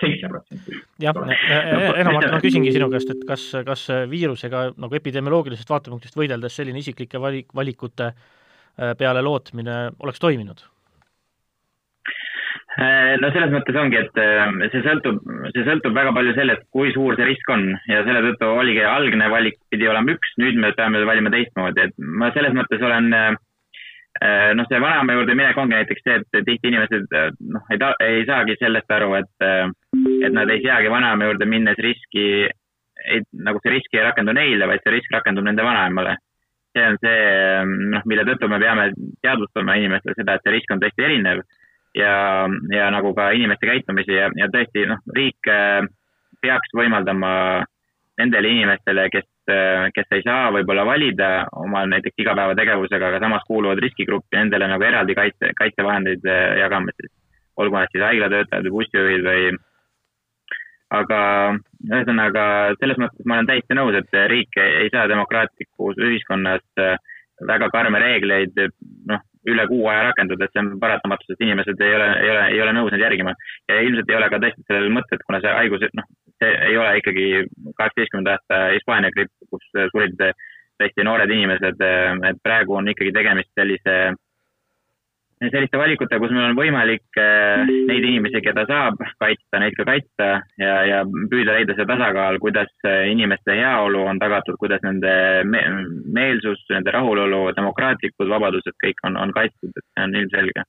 [0.00, 0.82] seitse protsenti.
[1.02, 1.18] jah,
[2.00, 7.20] enamalt ma küsingi sinu käest, et kas, kas viirusega nagu epidemioloogilisest vaatepunktist võideldes selline isiklike
[7.22, 10.64] valik, valikute äh, peale lootmine oleks toiminud?
[12.74, 15.22] Äh, no selles mõttes ongi, et äh, see sõltub,
[15.54, 17.68] see sõltub väga palju sellest, kui suur see risk on.
[17.86, 21.94] Ja selle tõttu oligi algne valik pidi olema üks, nüüd me peame valima teistmoodi, et
[22.18, 23.36] ma selles mõttes olen Äh,
[24.54, 28.26] noh, see vanaema juurde minek ongi näiteks see, et tihti inimesed äh, noh, ei ei
[28.28, 29.66] saagi sellest aru, et, äh,
[30.22, 32.46] et nad ei seagi vanaema juurde minnes riski,
[33.46, 36.16] nagu see risk ei rakendu neile, vaid see risk rakendub nende vanaemale.
[36.74, 37.18] see on see,
[37.92, 38.88] noh, mille tõttu me peame
[39.22, 41.44] teadvustama inimestele seda, et see risk on tõesti erinev
[41.94, 42.14] ja,
[42.74, 45.52] ja nagu ka inimeste käitumisi ja, ja tõesti, noh, riik
[46.42, 47.30] peaks võimaldama
[48.18, 49.33] nendele inimestele, kes Äh,
[49.94, 51.28] kes ei saa võib-olla valida
[51.60, 57.12] oma näiteks igapäevategevusega, aga samas kuuluvad riskigruppi, nendele nagu eraldi kaitse, kaitsevahendeid äh, jagame siis.
[57.56, 59.52] olgu nad siis haiglatöötajad või bussijuhid või.
[60.94, 61.20] aga
[61.90, 62.44] ühesõnaga
[62.80, 66.98] selles mõttes ma olen täiesti nõus, et riik ei saa demokraatlikus ühiskonnas äh,
[67.42, 68.58] väga karme reegleid,
[69.10, 72.44] noh, üle kuu aja rakendada, et see on paratamatus, et inimesed ei ole, ei ole,
[72.54, 73.34] ei ole nõus neid järgima.
[73.68, 76.06] ja ilmselt ei ole ka tõesti sellel mõtet, kuna see haigus, noh,
[76.42, 77.26] see ei ole ikkagi
[77.78, 81.82] kaheksateistkümnenda aasta Hispaania gripp, kus surid tõesti noored inimesed,
[82.30, 83.98] et praegu on ikkagi tegemist sellise
[85.50, 90.28] selliste valikutega, kus meil on võimalik eh, neid inimesi, keda saab kaitsta, neid ka kaitsta
[90.60, 92.70] ja, ja püüda leida see tasakaal, kuidas
[93.10, 95.14] inimeste heaolu on tagatud, kuidas nende
[95.48, 95.64] me
[96.16, 100.66] meelsus, nende rahulolu, demokraatlikud vabadused, kõik on, on kaitstud, et see on ilmselge.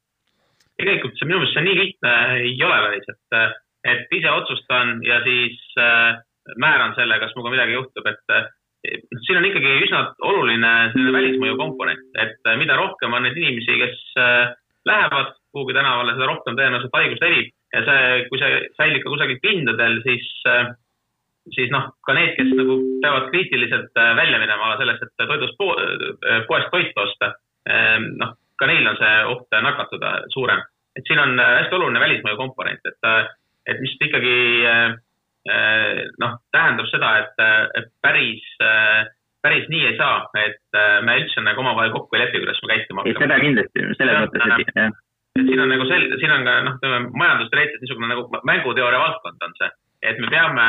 [0.81, 5.21] tegelikult see minu meelest see nii lihtne ei ole päris, et, et ise otsustan ja
[5.23, 6.19] siis äh,
[6.61, 8.49] määran selle, kas minuga midagi juhtub, et äh,
[9.25, 14.01] siin on ikkagi üsna oluline selline välismõju komponent, et mida rohkem on neid inimesi, kes
[14.21, 14.53] äh,
[14.85, 19.39] lähevad kuhugi tänavale, seda rohkem tõenäoliselt haigus levib ja see, kui see säilib ka kusagil
[19.43, 20.71] pindadel, siis, äh,
[21.55, 25.71] siis noh, ka need, kes nagu peavad kriitiliselt äh, välja minema sellest, et toidust po
[25.79, 27.33] äh, poest toitu osta,
[27.69, 30.63] ähm, noh, ka neil on see oht nakatuda suurem.
[30.95, 33.09] et siin on hästi oluline välismõju komponent, et,
[33.65, 34.37] et mis ikkagi
[36.21, 37.43] noh, tähendab seda, et,
[37.77, 38.41] et päris
[39.45, 43.03] päris nii ei saa, et me üldse nagu omavahel kokku ei lepi, kuidas me käituma
[43.05, 43.27] hakkame.
[43.27, 44.95] seda kindlasti, selles mõttes, et jah.
[45.37, 49.45] et siin on nagu sel-, siin on ka noh, ütleme majandusteoreetiliselt niisugune nagu mänguteooria valdkond
[49.45, 49.69] on see,
[50.09, 50.67] et me peame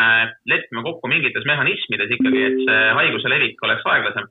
[0.52, 4.28] leppima kokku mingites mehhanismides ikkagi, et see haiguse levik oleks aeglasem.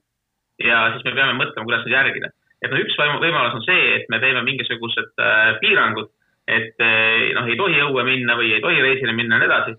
[0.63, 2.31] ja siis me peame mõtlema, kuidas neid järgida.
[2.61, 6.13] et noh, üks võimalus on see, et me teeme mingisugused äh, piirangud,
[6.47, 9.75] et äh, noh, ei tohi õue minna või ei tohi reisile minna ja nii edasi.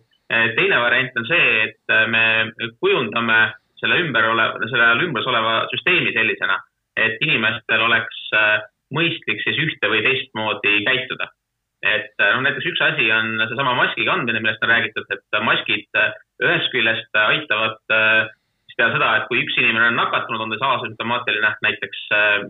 [0.57, 2.23] teine variant on see, et äh, me
[2.83, 3.39] kujundame
[3.79, 6.57] selle ümber oleva, selle ümbers oleva süsteemi sellisena,
[6.97, 8.23] et inimestel oleks
[8.97, 11.29] mõistlik siis ühte või teistmoodi käituda.
[11.87, 16.01] et noh, näiteks üks asi on seesama maski kandmine, millest on räägitud, et maskid
[16.43, 17.79] ühest küljest aitavad
[18.77, 22.03] peale seda, et kui üks inimene on nakatunud, on ta asümptomaatiline näiteks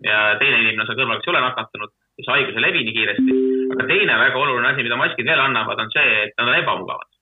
[0.07, 3.37] ja teine inimene seal kõrval, kes ei ole nakatunud, siis haigus ei levi nii kiiresti.
[3.75, 7.13] aga teine väga oluline asi, mida maskid veel annavad, on see, et nad on ebamugavad.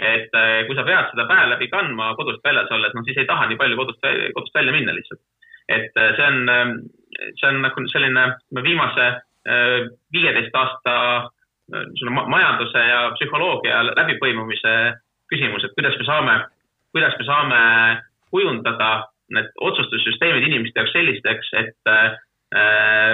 [0.00, 0.30] et
[0.66, 3.58] kui sa pead seda päev läbi kandma kodust väljas olles, noh siis ei taha nii
[3.60, 5.20] palju kodust, kodust välja minna lihtsalt.
[5.68, 6.86] et see on,
[7.40, 8.24] see on nagu selline
[8.64, 9.10] viimase
[10.14, 10.94] viieteist aasta
[11.70, 14.74] majanduse ja psühholoogia läbipõimumise
[15.30, 16.34] küsimus, et kuidas me saame,
[16.94, 17.60] kuidas me saame
[18.30, 18.90] kujundada
[19.34, 22.18] need otsustussüsteemid inimeste jaoks sellisteks, et äh,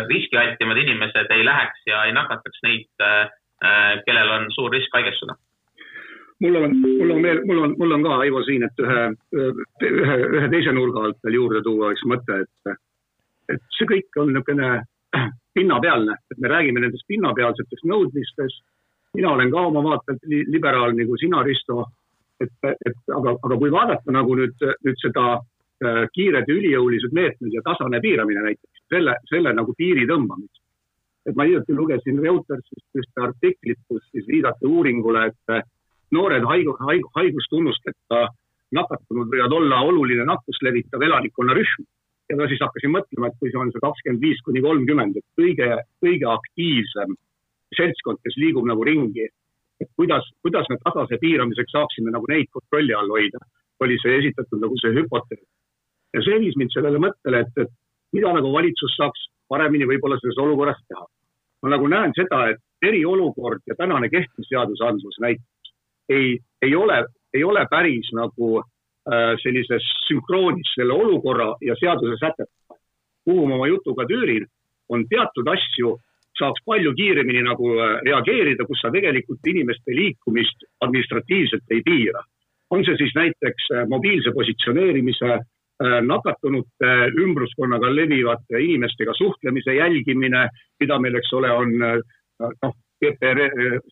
[0.09, 3.27] riskialtimad inimesed ei läheks ja ei nakataks neid äh,,
[4.07, 5.37] kellel on suur risk haigestuda
[6.41, 9.03] mul on, mul on veel, mul on, mul on ka, Aivo, siin, et ühe,
[9.37, 12.77] ühe, ühe teise nurga alt veel juurde tuua üks mõte, et,
[13.55, 14.71] et see kõik on niisugune
[15.57, 18.65] pinnapealne, et me räägime nendest pinnapealsetest nõudmistest.
[19.17, 21.87] mina olen ka oma vaatelt liberaal nagu sina, Risto.
[22.41, 22.53] et,
[22.85, 25.45] et aga, aga kui vaadata nagu nüüd, nüüd seda äh,
[26.15, 30.63] kiired ja ülijõulised meetmed ja tasane piiramine näiteks, selle, selle nagu piiri tõmbamist.
[31.27, 35.65] et ma hiljuti lugesin Reutersist ühte artiklit, kus siis viidati uuringule, et
[36.15, 38.29] noored haigu, haigu, haigustunnusteta
[38.79, 41.87] nakatunud võivad olla oluline nakkust levitav elanikkonnarühm
[42.31, 45.27] ja ma siis hakkasin mõtlema, et kui see on see kakskümmend viis kuni kolmkümmend, et
[45.39, 45.69] kõige,
[46.03, 47.15] kõige aktiivsem
[47.77, 49.29] seltskond, kes liigub nagu ringi,
[49.81, 53.43] et kuidas, kuidas me tasase piiramiseks saaksime nagu neid kontrolli all hoida,
[53.85, 55.45] oli see esitatud nagu see hüpotees.
[56.17, 57.73] Ja see viis mind sellele mõttele, et, et
[58.17, 61.05] mida nagu valitsus saaks paremini võib-olla selles olukorras teha.
[61.63, 65.75] ma nagu näen seda, et eriolukord ja tänane kehtiv seadusandlus näiteks
[66.09, 68.61] ei, ei ole, ei ole päris nagu
[69.07, 72.75] Äh, sellises sünkroonis selle olukorra ja seaduse sätetega.
[73.25, 74.47] kuhu ma oma jutuga tüürin,
[74.89, 75.93] on teatud asju
[76.39, 82.25] saaks palju kiiremini nagu äh, reageerida, kus sa tegelikult inimeste liikumist administratiivselt ei piira.
[82.71, 85.39] on see siis näiteks äh, mobiilse positsioneerimise,
[85.85, 90.47] nakatunute ümbruskonnaga levivate inimestega suhtlemise jälgimine,
[90.81, 93.41] mida meil, eks ole, on noh, GPR,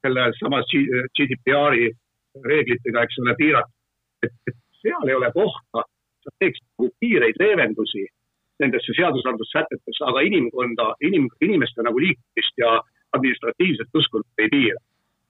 [0.00, 1.90] selle sama GDPR-i
[2.44, 3.74] reeglitega, eks ole, piiratud.
[4.24, 5.84] et, seal ei ole kohta,
[6.24, 6.60] sa teeks
[7.00, 8.06] kiireid leevendusi
[8.62, 12.76] nendesse seadusandlussätetesse, aga inimkonda, inim-, inimeste nagu liikumist ja
[13.16, 14.80] administratiivset uskunud ei piira.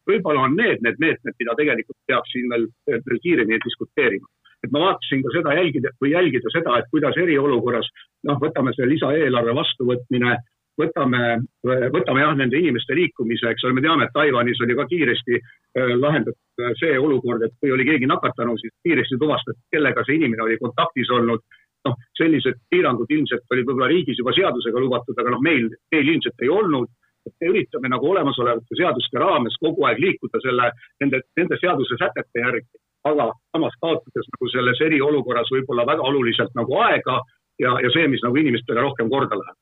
[0.05, 4.29] võib-olla on need need meetmed, mida tegelikult peaks siin veel, veel kiiremini diskuteerima.
[4.65, 7.89] Et ma vaatasin ka seda jälgida või jälgida seda, et kuidas eriolukorras,
[8.29, 10.39] noh, võtame selle lisaeelarve vastuvõtmine
[10.81, 11.21] võtame,
[11.65, 15.93] võtame jah, nende inimeste liikumise, eks ole, me teame, et Taiwanis oli ka kiiresti äh,
[16.01, 20.47] lahendatud äh, see olukord, et kui oli keegi nakatanu, siis kiiresti tuvastati, kellega see inimene
[20.47, 21.45] oli kontaktis olnud.
[21.85, 26.41] noh, sellised piirangud ilmselt olid võib-olla riigis juba seadusega lubatud, aga noh, meil, meil ilmselt
[26.41, 26.89] ei olnud.
[27.29, 32.41] et me üritame nagu olemasolevate seaduste raames kogu aeg liikuda selle, nende, nende seaduse sätete
[32.41, 37.21] järgi, aga samas kaotades nagu selles eriolukorras võib-olla väga oluliselt nagu aega
[37.61, 39.59] ja, ja see, mis nagu inimestele rohkem korda läheb.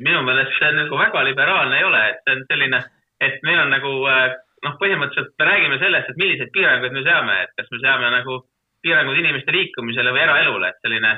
[0.00, 2.80] Minu meelest see nagu väga liberaalne ei ole, et see on selline,
[3.20, 4.28] et meil on nagu äh,
[4.64, 8.38] noh, põhimõtteliselt me räägime sellest, et milliseid piiranguid me seame, et kas me seame nagu
[8.84, 11.16] piirangud inimeste liikumisele või eraelule, et selline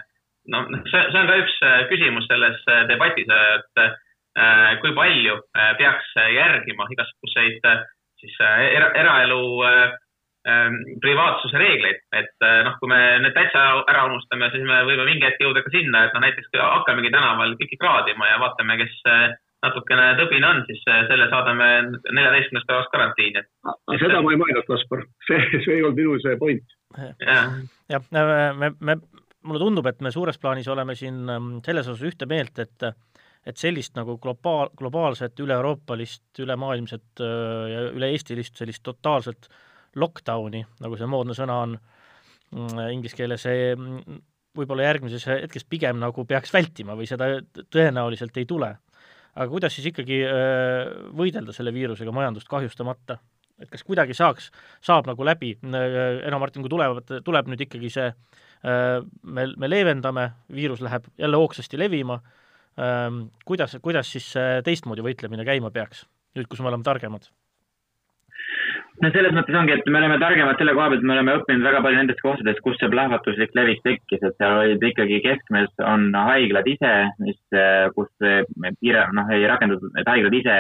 [0.53, 5.37] noh, see, see on ka üks äh, küsimus selles äh, debatis, et äh, kui palju
[5.79, 7.67] peaks järgima igasuguseid
[8.23, 9.43] siis era, eraelu
[10.43, 15.27] privaatsuse reegleid, et äh, noh, kui me need täitsa ära unustame, siis me võime mingi
[15.29, 19.23] hetk jõuda ka sinna, et noh, näiteks hakkamegi tänaval kõiki kraadima ja vaatame, kes äh,
[19.63, 21.71] natukene tõbine on, siis äh, selle saadame
[22.11, 23.45] neljateistkümnest päevast karantiini.
[24.03, 26.79] seda ma ei mõelnud, Kaspar, see, see ei olnud minu see point.
[26.99, 27.57] jah
[27.93, 28.03] ja,,
[28.59, 29.01] me, me,
[29.47, 32.93] mulle tundub, et me suures plaanis oleme siin ähm, selles osas ühte meelt, et
[33.43, 39.57] et sellist nagu globaal, globaalset, üle-euroopalist, ülemaailmset ja üle-eestilist sellist totaalset äh,
[39.99, 44.21] lockdown'i, nagu see moodne sõna on mm, inglise keeles, mm,
[44.57, 47.29] võib-olla järgmises hetkes pigem nagu peaks vältima või seda
[47.73, 48.77] tõenäoliselt ei tule.
[49.33, 53.19] aga kuidas siis ikkagi äh, võidelda selle viirusega majandust kahjustamata?
[53.63, 54.51] et kas kuidagi saaks,
[54.83, 58.09] saab nagu läbi, äh, Eno Martin, kui tulevad, tuleb nüüd ikkagi see,
[58.67, 62.19] äh, me, me leevendame, viirus läheb jälle hoogsasti levima,
[62.81, 64.33] ähm, kuidas, kuidas siis
[64.65, 67.31] teistmoodi võitlemine käima peaks, nüüd kus me oleme targemad?
[69.01, 71.81] No selles mõttes ongi, et me oleme targemad selle koha pealt, me oleme õppinud väga
[71.85, 76.69] palju nendest kohtadest, kus see plahvatuslik levik tekkis, et seal olid ikkagi keskmes on haiglad
[76.75, 76.93] ise,
[77.25, 77.39] mis,
[77.97, 78.11] kus
[78.81, 80.59] piira-, noh, ei rakendatud, et haiglad ise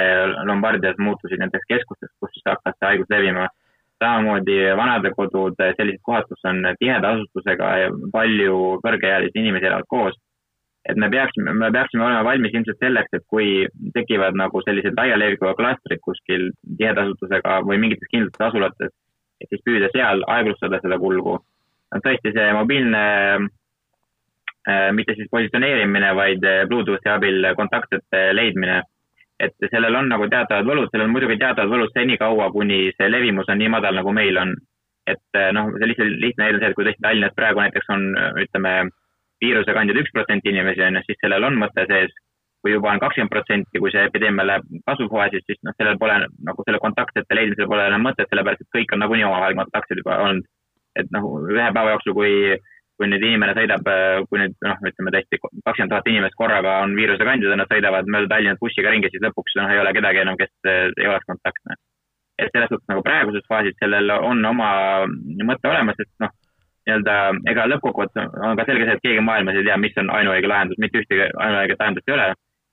[0.48, 3.50] Lombardias muutusid nendeks keskusteks, kus siis hakkas see haigus levima.
[4.02, 7.68] samamoodi vanadekodud, sellised kohad, kus on tiheda asustusega
[8.10, 10.16] palju kõrgeealisi inimesi elavad koos
[10.88, 15.54] et me peaksime, me peaksime olema valmis ilmselt selleks, et kui tekivad nagu sellised laialevikuga
[15.58, 18.94] klastrid kuskil tihedasutusega või mingites kindlates asulates,
[19.40, 21.38] et siis püüda seal aeglustada seda kulgu.
[22.02, 23.02] tõesti, see mobiilne
[24.94, 28.82] mitte siis positsioneerimine, vaid Bluetoothi abil kontaktsete leidmine.
[29.42, 33.48] et sellel on nagu teatavad võlud, sellel on muidugi teatavad võlud senikaua, kuni see levimus
[33.50, 34.54] on nii madal, nagu meil on.
[35.06, 38.04] et noh, see lihtsalt lihtne näide on see, et kui tõesti Tallinnas praegu näiteks on,
[38.38, 38.74] ütleme,
[39.42, 42.14] viirusekandjad üks protsent inimesi on ju, siis sellel on mõte sees
[42.62, 46.66] kui juba on kakskümmend protsenti, kui see epideemia läheb kasvufaasis, siis noh, sellel pole nagu
[46.66, 50.46] selle kontaktsete leidmisel pole enam mõtet, sellepärast et kõik on nagunii omavahel kontaktsed juba olnud.
[51.00, 52.32] et noh, ühe päeva jooksul, kui,
[53.00, 53.86] kui nüüd inimene sõidab,
[54.28, 58.28] kui nüüd noh, ütleme tõesti kakskümmend tuhat inimest korraga on viirusekandjad ja nad sõidavad mööda
[58.34, 61.80] Tallinnat bussiga ringi, siis lõpuks noh, ei ole kedagi enam, kes ei oleks kontaktne.
[62.42, 64.68] et selles suhtes nagu praeguses faasis sellel on oma
[65.48, 66.30] mõte olemas, et noh,
[66.86, 67.18] nii-öelda
[67.50, 70.80] ega lõppkokkuvõttes on ka selge see, et keegi maailmas ei tea, mis on ainuõige lahendus,
[70.82, 72.32] mitte ühtegi ainuõiget lahendust ei ole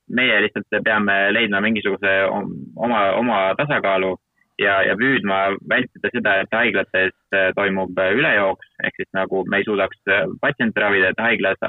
[0.09, 4.15] meie lihtsalt peame leidma mingisuguse oma, oma tasakaalu
[4.61, 9.61] ja, ja püüdma vältida seda, et haiglates äh, toimub äh, ülejooks, ehk siis nagu me
[9.61, 11.61] ei suudaks äh, patsiente ravida, et haiglas,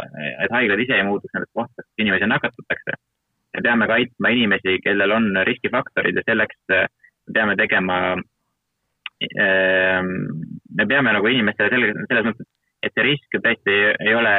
[0.45, 2.99] et haiglad ise ei muutuks nendeks kohtadeks, kus inimesi nakatatakse.
[3.55, 6.85] me peame kaitsma inimesi, kellel on riskifaktorid ja selleks me
[7.35, 7.97] peame tegema,
[9.43, 10.13] ähm,
[10.79, 12.49] me peame nagu inimestele selgelt, selles mõttes,
[12.85, 14.35] et see risk tõesti ei ole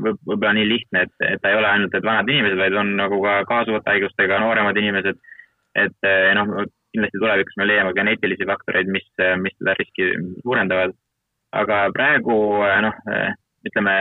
[0.00, 2.94] võib, võib-olla nii lihtne, et, et ta ei ole ainult need vanad inimesed, vaid on
[2.98, 5.20] nagu ka kaasuvate haigustega nooremad inimesed.
[5.74, 6.50] et eh, noh,
[6.94, 9.06] kindlasti tulevikus me leiame geneetilisi faktoreid, mis,
[9.42, 10.94] mis seda riski suurendavad.
[11.54, 13.32] aga praegu eh, noh, eh,
[13.70, 13.94] ütleme,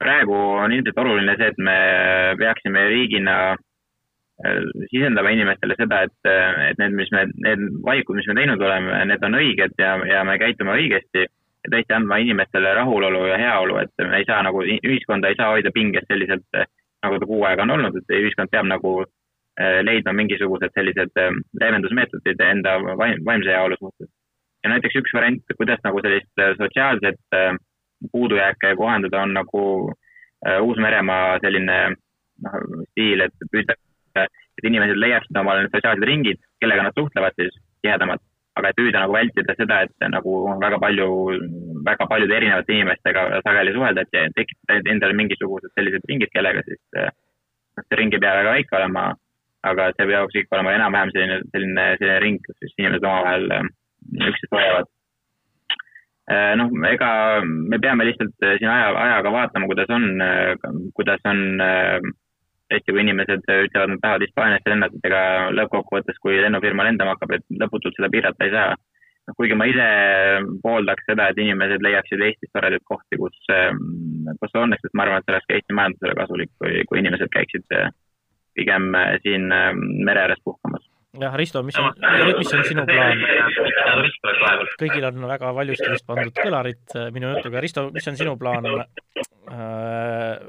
[0.00, 1.78] praegu on ilmselt oluline see, et me
[2.40, 3.36] peaksime riigina
[4.90, 6.30] sisendama inimestele seda, et,
[6.70, 10.24] et need, mis me, need valikud, mis me teinud oleme, need on õiged ja, ja
[10.24, 14.62] me käitume õigesti ja tõesti andma inimestele rahulolu ja heaolu, et me ei saa nagu,
[14.64, 16.68] ühiskonda ei saa hoida pinges selliselt, eh,
[17.04, 19.02] nagu ta kuu aega on olnud, et ühiskond peab nagu
[19.60, 21.18] leidma mingisugused sellised
[21.60, 24.08] leevendusmeetodid enda vaim, vaimse heaolu suhtes.
[24.64, 27.36] ja näiteks üks variant, kuidas nagu sellist sotsiaalset
[28.12, 29.62] puudujääke kohandada, on nagu
[30.64, 32.56] Uus-Meremaa selline noh,
[32.92, 38.24] stiil, et püütakse, et inimesed leiaksid omale need sotsiaalsed ringid, kellega nad suhtlevad siis tihedamalt
[38.58, 41.08] aga et püüda nagu vältida seda, et nagu väga palju,
[41.86, 47.84] väga paljude erinevate inimestega sageli suhelda, et tekitada endale mingisugused sellised ringid, kellega siis noh,
[47.86, 49.04] see ring ei pea väga väike olema,
[49.70, 53.68] aga see peaks ikka olema enam-vähem selline, selline, selline ring, kus siis inimesed omavahel äh,
[54.30, 54.90] üksteist hoiavad.
[56.30, 57.12] Äh, noh, ega
[57.46, 60.10] me peame lihtsalt siin aja, ajaga vaatama, kuidas on,
[60.98, 61.46] kuidas on
[62.70, 65.22] tõesti, kui inimesed ütlevad, nad tahavad Hispaaniasse lennata, ega
[65.58, 68.78] lõppkokkuvõttes, kui lennufirma lendama hakkab, et lõputult seda piirata ei saa.
[69.38, 69.88] kuigi ma ise
[70.62, 73.36] pooldaks seda, et inimesed leiaksid Eestis toredaid kohti, kus,
[74.40, 77.30] kus õnneks, et ma arvan, et see oleks ka Eesti majandusele kasulik, kui, kui inimesed
[77.36, 77.76] käiksid
[78.58, 78.90] pigem
[79.22, 79.46] siin
[80.06, 81.90] mere ääres puhkamas jah, Risto, mis on,
[82.38, 83.22] mis on sinu plaan?
[84.80, 89.19] kõigil on väga valjusti vist pandud kõlarid minu jutuga, Risto, mis on sinu plaan äh,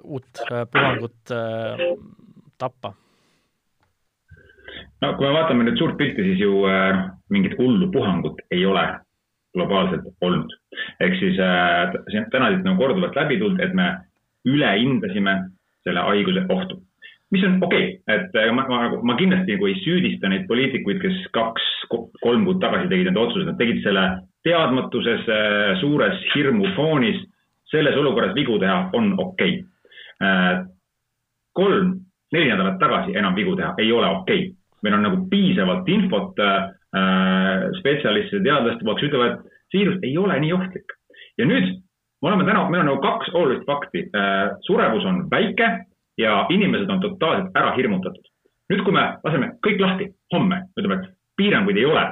[0.04, 1.86] uut äh, puhangut äh,
[2.58, 2.94] tappa?
[5.02, 8.86] no kui me vaatame nüüd suurt pilti, siis ju äh, mingit hullu puhangut ei ole
[9.56, 10.54] globaalselt olnud.
[11.00, 13.90] ehk siis äh, täna siit nagu korduvalt läbi tulnud, et me
[14.46, 15.36] ülehindasime
[15.84, 16.82] selle haiguse ohtu
[17.32, 21.20] mis on okei okay., et ma, ma, ma kindlasti nagu ei süüdista neid poliitikuid, kes
[21.36, 24.04] kaks, kolm kuud tagasi tegid need otsused, nad tegid selle
[24.46, 27.22] teadmatuses, äh, suures hirmufoonis,
[27.72, 29.68] selles olukorras vigu teha on okei okay..
[30.22, 30.66] Äh,
[31.58, 31.96] kolm,
[32.32, 34.56] neli nädalat tagasi enam vigu teha ei ole okei okay..
[34.84, 36.68] meil on nagu piisavalt infot äh,
[37.80, 40.98] spetsialistide, teadlaste poolt, kes ütlevad, et viirus ei ole nii ohtlik.
[41.38, 41.72] ja nüüd
[42.22, 44.10] me oleme täna, meil on nagu kaks olulist fakti.
[44.68, 45.70] surevus on väike
[46.18, 48.28] ja inimesed on totaalselt ära hirmutatud.
[48.70, 52.06] nüüd, kui me laseme kõik lahti homme, ütleme, et piiranguid ei ole.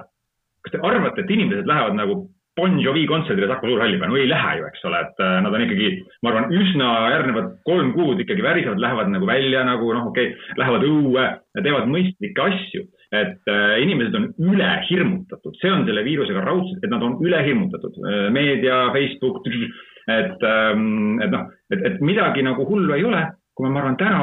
[0.64, 2.16] kas te arvate, et inimesed lähevad nagu
[2.60, 5.56] Bon Jovi kontserdile Saku Suurhalli peale, no ei lähe ju, eks ole, et äh, nad
[5.56, 5.90] on ikkagi,
[6.26, 10.56] ma arvan, üsna järgnevad kolm kuud ikkagi värisevad, lähevad nagu välja nagu noh, okei okay,,
[10.60, 12.86] lähevad õue ja teevad mõistlikke asju.
[13.16, 18.28] et äh, inimesed on ülehirmutatud, see on selle viirusega raudselt, et nad on ülehirmutatud äh,.
[18.36, 23.24] meedia, Facebook, et ähm,, et noh, et, et midagi nagu hullu ei ole
[23.60, 24.20] kui me, ma arvan, täna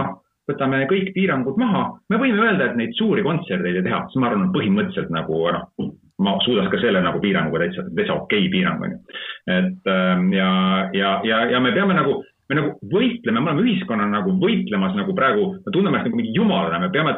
[0.48, 4.30] võtame kõik piirangud maha, me võime öelda, et neid suuri kontserteid ei teha, siis ma
[4.30, 5.90] arvan, põhimõtteliselt nagu noh,
[6.26, 9.20] ma suudaks ka selle nagu piiranguga täitsa, täitsa okei okay piirang on ju.
[9.58, 10.50] et ähm, ja,
[10.92, 12.18] ja, ja, ja me peame nagu,
[12.50, 16.36] me nagu võitleme, me oleme ühiskonnana nagu võitlemas nagu praegu, me tunneme ennast nagu mingi
[16.36, 17.16] jumalana, me peame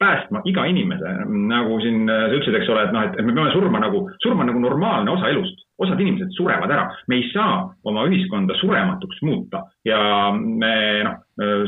[0.00, 3.82] päästma iga inimese, nagu siin sa ütlesid, eks ole, et noh, et me peame surma
[3.82, 5.66] nagu, surma nagu normaalne osa elust.
[5.80, 9.62] Osad inimesed surevad ära, me ei saa oma ühiskonda surematuks muuta.
[9.88, 9.98] Ja
[10.32, 10.72] me
[11.04, 11.18] noh,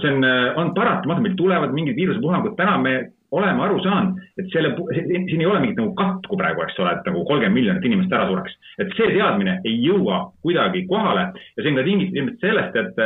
[0.01, 0.25] see on,
[0.61, 2.95] on paratamatu, meil tulevad mingid viirusepuhangud, täna me
[3.33, 7.09] oleme aru saanud, et selle, siin ei ole mingit nagu katku praegu, eks ole, et
[7.09, 8.57] nagu kolmkümmend miljonit inimest ära sureks.
[8.79, 13.01] et see teadmine ei jõua kuidagi kohale ja see on ka tingitud ilmselt sellest, et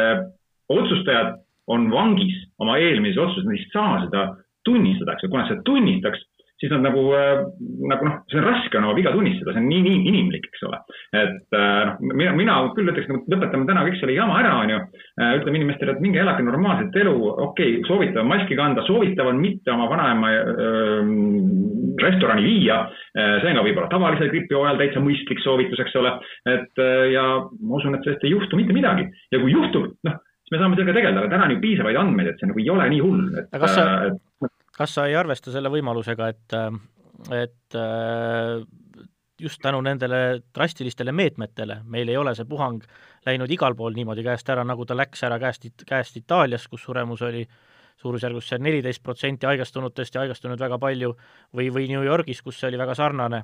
[0.69, 1.37] otsustajad
[1.71, 4.25] on vangis oma eelmises otsuses, nad ei saa seda
[4.67, 6.25] tunnistada, eks ju, kui nad seda tunnistaks,
[6.61, 7.43] siis nad nagu, äh,
[7.91, 10.65] nagu noh, see on raske on oma viga tunnistada, see on nii, nii inimlik, eks
[10.69, 10.79] ole.
[11.21, 14.73] et äh, noh, mina, mina küll ütleks, nagu lõpetame täna kõik selle jama ära, on
[14.73, 14.79] ju.
[15.21, 19.33] Äh, ütleme inimestele, et minge elage normaalset elu, okei okay,, soovitav on maski kanda, soovitav
[19.33, 21.11] on mitte oma vanaema äh,
[22.03, 22.83] restorani viia.
[23.17, 26.11] see on ka võib-olla tavalisel gripihooajal täitsa mõistlik soovitus, eks ole.
[26.53, 26.83] et
[27.13, 30.61] ja ma usun, et sellest ei juhtu mitte midagi ja kui juhtub, noh siis me
[30.61, 33.01] saame sellega tegeleda, aga täna on ju piisavaid andmeid, et see nagu ei ole nii
[33.03, 33.49] hull, et.
[33.51, 36.57] aga kas sa, et kas sa ei arvesta selle võimalusega, et,
[37.33, 37.77] et
[39.41, 42.85] just tänu nendele drastilistele meetmetele meil ei ole see puhang
[43.27, 47.23] läinud igal pool niimoodi käest ära, nagu ta läks ära käest, käest Itaalias, kus suremus
[47.27, 47.45] oli
[47.97, 51.15] suurusjärgus see neliteist protsenti haigestunutest ja haigestunud väga palju,
[51.57, 53.43] või, või New Yorgis, kus see oli väga sarnane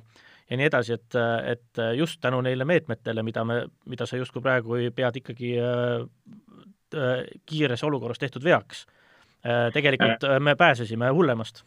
[0.49, 1.17] ja nii edasi, et,
[1.49, 6.05] et just tänu neile meetmetele, mida me, mida sa justkui praegu pead ikkagi äh,
[7.49, 9.02] kiires olukorras tehtud veaks Äh,
[9.73, 11.63] tegelikult äh, me pääsesime hullemast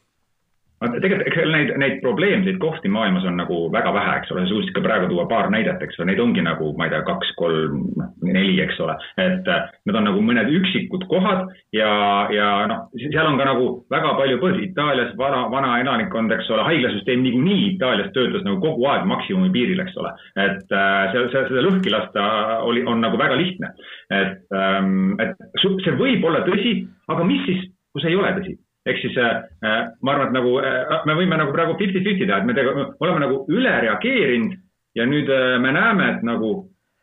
[0.81, 4.75] tegelikult, eks neid, neid probleemseid kohti maailmas on nagu väga vähe, eks ole, sa suutsid
[4.77, 7.79] ka praegu tuua paar näidet, eks ole, neid ongi nagu, ma ei tea, kaks, kolm,
[7.97, 8.97] noh, neli, eks ole.
[9.23, 11.47] et äh, need on nagu mõned üksikud kohad
[11.77, 11.91] ja,
[12.35, 14.69] ja noh, seal on ka nagu väga palju põhjusi.
[14.71, 19.81] Itaalias vana, vana elanikkond, eks ole, haiglasüsteem niikuinii Itaalias töötas nagu kogu aeg maksimumi piiril,
[19.87, 20.13] eks ole.
[20.45, 22.27] et seal, seal seda lõhki lasta
[22.69, 23.73] oli, on nagu väga lihtne.
[24.13, 28.57] et, ähm, et see võib olla tõsi aga mis siis, kui see ei ole tõsi?
[28.87, 32.41] Ehk siis äh, äh, ma arvan, et nagu äh, me võime nagu praegu fifty-fifty teha,
[32.41, 34.57] et me tega, oleme nagu üle reageerinud
[34.97, 35.29] ja nüüd
[35.61, 36.53] me näeme, et nagu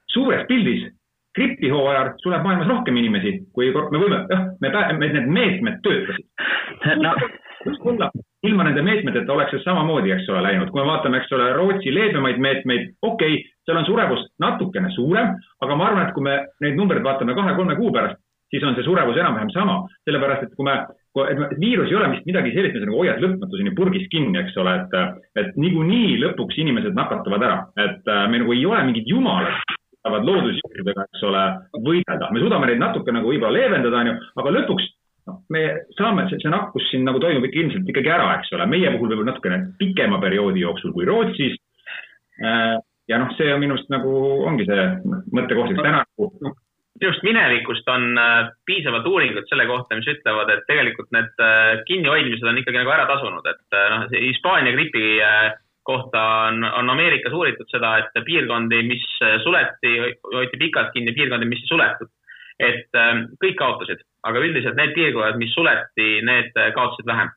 [0.09, 0.87] suures pildis
[1.37, 7.13] gripihooajal sureb maailmas rohkem inimesi, kui me võime, jah, me, me, need meetmed töötasid no..
[7.63, 8.09] võib-olla
[8.43, 11.93] ilma nende meetmeteta oleks see samamoodi, eks ole, läinud, kui me vaatame, eks ole, Rootsi
[11.95, 15.31] leebemaid meetmeid, okei okay,, seal on surevus natukene suurem,
[15.63, 18.19] aga ma arvan, et kui me neid numbreid vaatame kahe-kolme kuu pärast,
[18.51, 20.75] siis on see surevus enam-vähem sama, sellepärast et kui me,
[21.29, 24.73] et viirus ei ole vist midagi sellist, mis nagu hoiad lõpmatuseni purgis kinni, eks ole,
[24.81, 29.61] et, et niikuinii lõpuks inimesed nakatuvad ära, et äh, me nagu ei ole mingid jumalad,
[30.03, 31.43] saavad loodusjõududega, eks ole,
[31.85, 34.89] võidelda, me suudame neid natuke nagu võib-olla leevendada, onju, aga lõpuks
[35.29, 35.61] noh, me
[35.97, 39.31] saame, see, nakkus siin nagu toimub ikka ilmselt ikkagi ära, eks ole, meie puhul võib-olla
[39.31, 41.55] natukene pikema perioodi jooksul kui Rootsis.
[42.41, 42.75] Äh,
[43.11, 44.11] ja noh, see on minu arust nagu
[44.49, 44.83] ongi see
[45.35, 46.55] mõttekoht, et täna nagu
[46.99, 51.81] minu arust minevikust on äh, piisavalt uuringut selle kohta, mis ütlevad, et tegelikult need äh,
[51.87, 55.19] kinnihoidmised on ikkagi nagu ära tasunud, et äh, noh, Hispaania gripi
[55.83, 59.03] kohta on, on Ameerikas uuritud seda, et piirkondi, mis
[59.43, 59.97] suleti,
[60.31, 62.11] hoiti pikalt kinni, piirkondi, mis ei suletud.
[62.63, 62.95] et
[63.41, 67.33] kõik kaotasid, aga üldiselt need piirkonnad, mis suleti, need kaotasid vähem.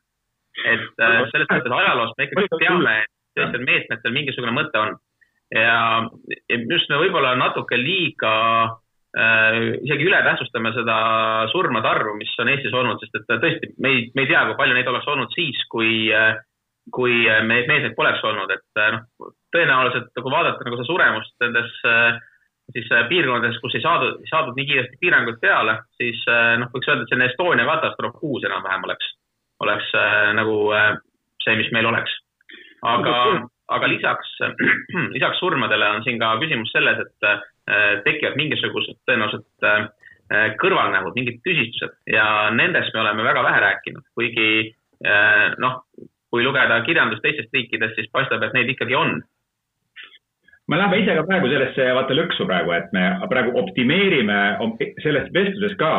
[0.63, 1.03] et
[1.33, 4.95] selles mõttes ajaloost me ikkagi teame, et sellistel meetmetel mingisugune mõte on.
[5.51, 6.07] ja
[6.47, 8.31] just me võib-olla natuke liiga
[8.69, 10.97] Äh, isegi üle tähtsustame seda
[11.53, 14.57] surmade arvu, mis on Eestis olnud, sest et tõesti, me ei, me ei tea, kui
[14.59, 16.35] palju neid oleks olnud siis, kui, äh,
[16.93, 21.71] kui neid meetmeid poleks olnud, et äh, noh, tõenäoliselt kui vaadata nagu seda suremust nendes
[22.75, 26.19] siis piirkondades, kus ei saadud, saadud nii kiiresti piiranguid peale, siis
[26.59, 29.13] noh, võiks öelda, et selline Estonia katastroof kuus enam-vähem oleks,
[29.63, 29.93] oleks
[30.35, 30.57] nagu
[31.45, 32.11] see, mis meil oleks.
[32.83, 33.13] aga,
[33.71, 34.33] aga lisaks,
[35.15, 37.39] lisaks surmadele on siin ka küsimus selles, et Äh,
[38.03, 39.87] tekivad mingisugused tõenäoliselt äh,
[40.61, 44.51] kõrvalnähud, mingid tüsistused ja nendest me oleme väga vähe rääkinud, kuigi
[45.05, 45.81] äh, noh,
[46.31, 49.19] kui lugeda kirjandust teistest riikidest, siis paistab, et neid ikkagi on.
[50.67, 54.39] me läheme ise ka praegu sellesse vaata lõksu praegu, et me praegu optimeerime
[55.03, 55.91] selles vestluses ka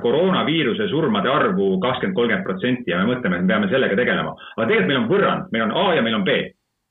[0.00, 4.32] koroonaviiruse surmade arvu kakskümmend, kolmkümmend protsenti ja me mõtleme, et me peame sellega tegelema.
[4.56, 6.38] aga tegelikult meil on võrrand, meil on A ja meil on B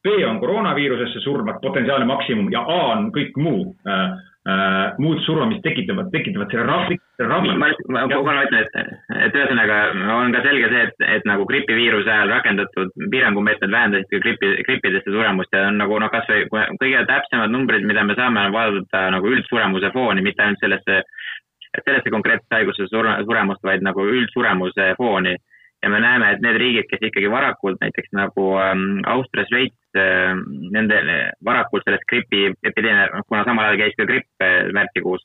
[0.04, 4.14] B on koroonaviirusesse surmad, potentsiaalne maksimum ja A on kõik muu äh,
[4.48, 7.52] äh, muud surmamist tekitavad, tekitavad selle ravi, ravi.
[7.60, 8.94] ma, ma kogu aeg ütlen, et,
[9.28, 9.80] et ühesõnaga
[10.16, 15.12] on ka selge see, et, et nagu gripiviiruse ajal rakendatud piirangumeetmed vähendasid ka gripi, grippidesse
[15.12, 16.48] suremust ja on nagu noh, kasvõi
[16.80, 21.04] kõige täpsemad numbrid, mida me saame vaadata nagu üldsuremuse fooni, mitte ainult sellesse,
[21.84, 25.36] sellesse konkreetsesse haigusesse suremust, vaid nagu üldsuremuse fooni
[25.84, 30.36] ja me näeme, et need riigid, kes ikkagi varakult, näiteks nagu ähm, Austria, Šveits äh,,
[30.76, 31.00] nende
[31.46, 35.24] varakult sellest gripi epideemia, noh, kuna samal ajal käis ka gripp äh, märtsikuus,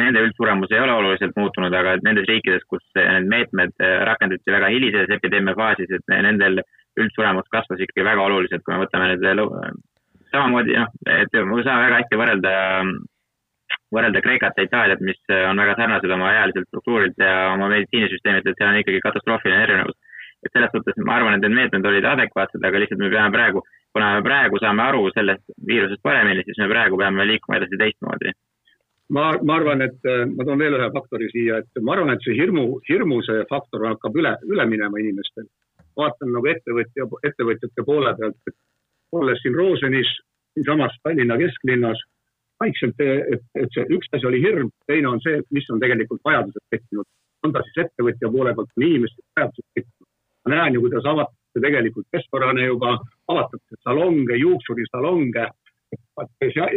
[0.00, 4.72] nende üldsuremus ei ole oluliselt muutunud, aga nendes riikides, kus need meetmed äh, rakendati väga
[4.74, 6.64] hilises epideemia faasis, et nendel
[7.00, 9.50] üldsuremus kasvas ikkagi väga oluliselt, kui me võtame need
[10.32, 12.52] samamoodi noh, et me saame väga hästi võrrelda
[13.94, 18.48] võrrelda Kreekat ja Itaaliat, mis äh, on väga sarnased oma ealiselt struktuurilt ja oma meditsiinisüsteemilt,
[18.48, 19.98] et seal on ikkagi katastroofiline erinevus.
[20.42, 23.60] et selles suhtes ma arvan, et need meetmed olid adekvaatsed, aga lihtsalt me peame praegu,
[23.94, 28.32] kuna me praegu saame aru sellest viirusest paremini, siis me praegu peame liikuma edasi teistmoodi
[29.12, 32.24] ma, ma arvan, et äh, ma toon veel ühe faktori siia, et ma arvan, et
[32.26, 35.48] see hirmu, hirmu see faktor hakkab üle, üle minema inimestel.
[35.96, 38.52] vaatan nagu ettevõtja, ettevõtjate poole pealt,
[39.12, 40.08] olles siin Rosenis,
[40.56, 42.00] siinsamas Tallinna kesklinnas,
[42.62, 46.64] vaikselt, et, et see üks asi oli hirm, teine on see, mis on tegelikult vajadused
[46.74, 47.08] tekkinud.
[47.42, 50.10] on ta siis ettevõtja poole pealt või inimeste vajadused tekkinud.
[50.44, 52.94] ma näen ju, kuidas avatakse tegelikult restorane juba,
[53.34, 55.46] avatakse salonge, juuksurisalonge.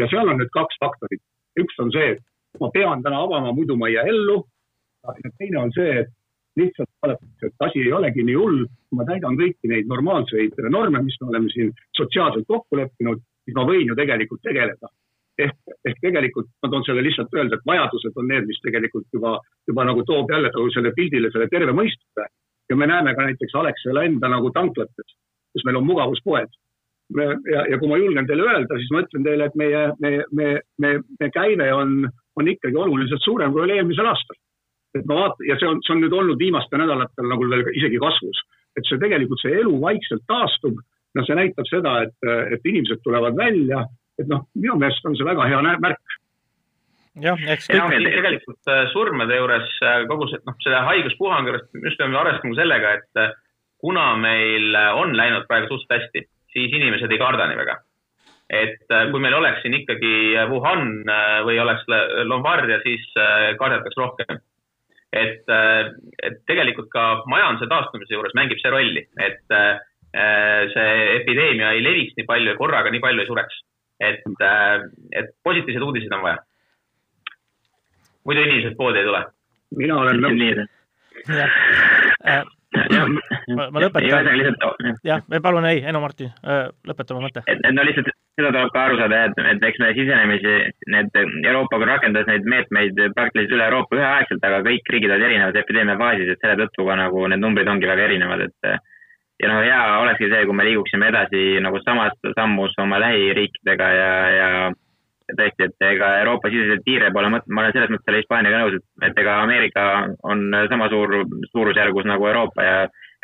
[0.02, 1.24] ja seal on nüüd kaks faktorit
[1.60, 4.44] üks on see, et ma pean täna avama, muidu ma ei jää ellu.
[5.06, 6.12] ja teine on see, et
[6.60, 8.64] lihtsalt vaadatakse, et asi ei olegi nii hull,
[8.98, 13.68] ma täidan kõiki neid normaalseid norme, mis me oleme siin sotsiaalselt kokku leppinud, siis ma
[13.68, 14.90] võin ju tegelikult tegeleda.
[15.44, 19.38] Ehk, ehk tegelikult ma toon selle lihtsalt öelda, et vajadused on need, mis tegelikult juba,
[19.68, 22.28] juba nagu toob jälle selle pildile selle terve mõistuse.
[22.70, 25.18] ja me näeme ka näiteks Alexela enda nagu tanklates,
[25.54, 26.50] kus meil on mugavuspoed
[27.14, 30.48] ja, ja kui ma julgen teile öelda, siis ma ütlen teile, et meie, me, me,
[30.82, 32.08] me, me käive on,
[32.40, 34.40] on ikkagi oluliselt suurem kui oli eelmisel aastal.
[34.96, 38.00] et ma vaatan ja see on, see on nüüd olnud viimastel nädalatel nagu veel isegi
[38.02, 38.42] kasvus,
[38.80, 40.80] et see tegelikult see elu vaikselt taastub.
[41.16, 42.16] noh, see näitab seda, et,
[42.52, 43.86] et inimesed tulevad välja,
[44.20, 46.20] et noh, minu meelest on see väga hea märk
[47.24, 47.96] jah, eks kõik.
[48.04, 52.96] tegelikult äh, surmade juures äh, kogu see, noh, selle haiguspuhangu juures just peame arvestama sellega,
[53.00, 53.36] et äh,
[53.84, 57.82] kuna meil on läinud praegu suhteliselt hästi siis inimesed ei karda nii väga.
[58.56, 61.02] et kui meil oleks siin ikkagi Wuhan
[61.48, 61.88] või oleks
[62.30, 63.04] Lombardia, siis
[63.60, 64.38] kardetaks rohkem.
[65.12, 65.50] et,
[66.24, 69.56] et tegelikult ka majanduse taastumise juures mängib see rolli, et
[70.72, 73.60] see epideemia ei leviks nii palju ja korraga nii palju ei sureks.
[74.00, 74.22] Et,
[75.12, 76.38] et positiivseid uudiseid on vaja.
[78.26, 79.24] muidu inimesed poodi ei tule.
[79.78, 80.38] mina olen nõus
[83.56, 84.94] ma, ma lõpetan.
[85.06, 86.32] jah, palun ei, Eno Martin,
[86.88, 87.44] lõpeta oma mõte.
[87.48, 90.56] et no lihtsalt seda tuleb ka aru saada, et, et eks me sisenemisi,
[90.92, 95.96] need Euroopa rakendas neid meetmeid praktiliselt üle Euroopa üheaegselt, aga kõik riigid olid erinevas epideemia
[96.02, 98.62] faasis, et selle tõttu ka nagu need numbrid ongi väga erinevad, et
[99.44, 104.12] ja noh, hea olekski see, kui me liiguksime edasi nagu samas sammus oma lähiriikidega ja,
[104.36, 104.50] ja
[105.34, 108.78] tõesti, et ega Euroopa siseselt piire pole mõtet, ma olen selles mõttes selle Hispaaniaga nõus,
[109.02, 109.86] et, ega Ameerika
[110.24, 111.18] on sama suur,
[111.52, 112.78] suurusjärgus nagu Euroopa ja,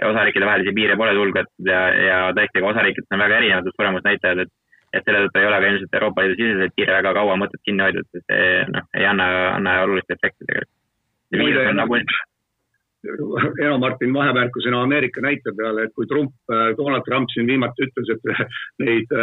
[0.08, 4.58] osariikide vahelisi piire pole sulgetud ja, ja tõesti, ega osariikides on väga erinevad suremusnäitajad, et
[4.92, 7.86] et selle tõttu ei ole ka ilmselt Euroopa Liidu siseseid piire väga kaua mõtet kinni
[7.86, 11.78] hoida, et see noh, ei anna, anna olulist efekti tegelikult.
[11.78, 12.00] Nagu...
[13.64, 16.36] Eno Martin vahemärkusena Ameerika näite peale, et kui Trump,
[16.78, 18.46] Donald Trump siin viimati ütles, et
[18.86, 19.16] neid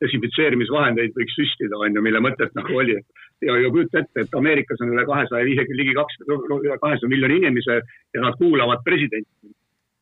[0.00, 2.96] desinfitseerimisvahendeid võiks süstida, on ju, mille mõtet nagu oli.
[3.44, 7.38] ja, ja kujuta ette, et Ameerikas on üle kahesaja viiekümne, ligi kakssada, üle kahesaja miljoni
[7.42, 7.80] inimese
[8.14, 9.52] ja nad kuulavad presidenti.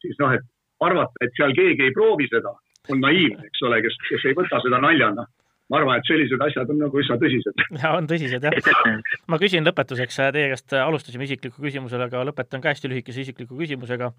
[0.02, 0.46] siis noh, et
[0.80, 2.54] arvata, et seal keegi ei proovi seda,
[2.88, 5.26] on naiivne, eks ole, kes, kes ei võta seda naljana
[5.68, 7.64] ma arvan, et sellised asjad on nagu üsna tõsised.
[7.82, 8.74] ja on tõsised jah.
[9.28, 14.12] ma küsin lõpetuseks, teie käest alustasime isikliku küsimusele, aga lõpetan ka hästi lühikese isikliku küsimusega.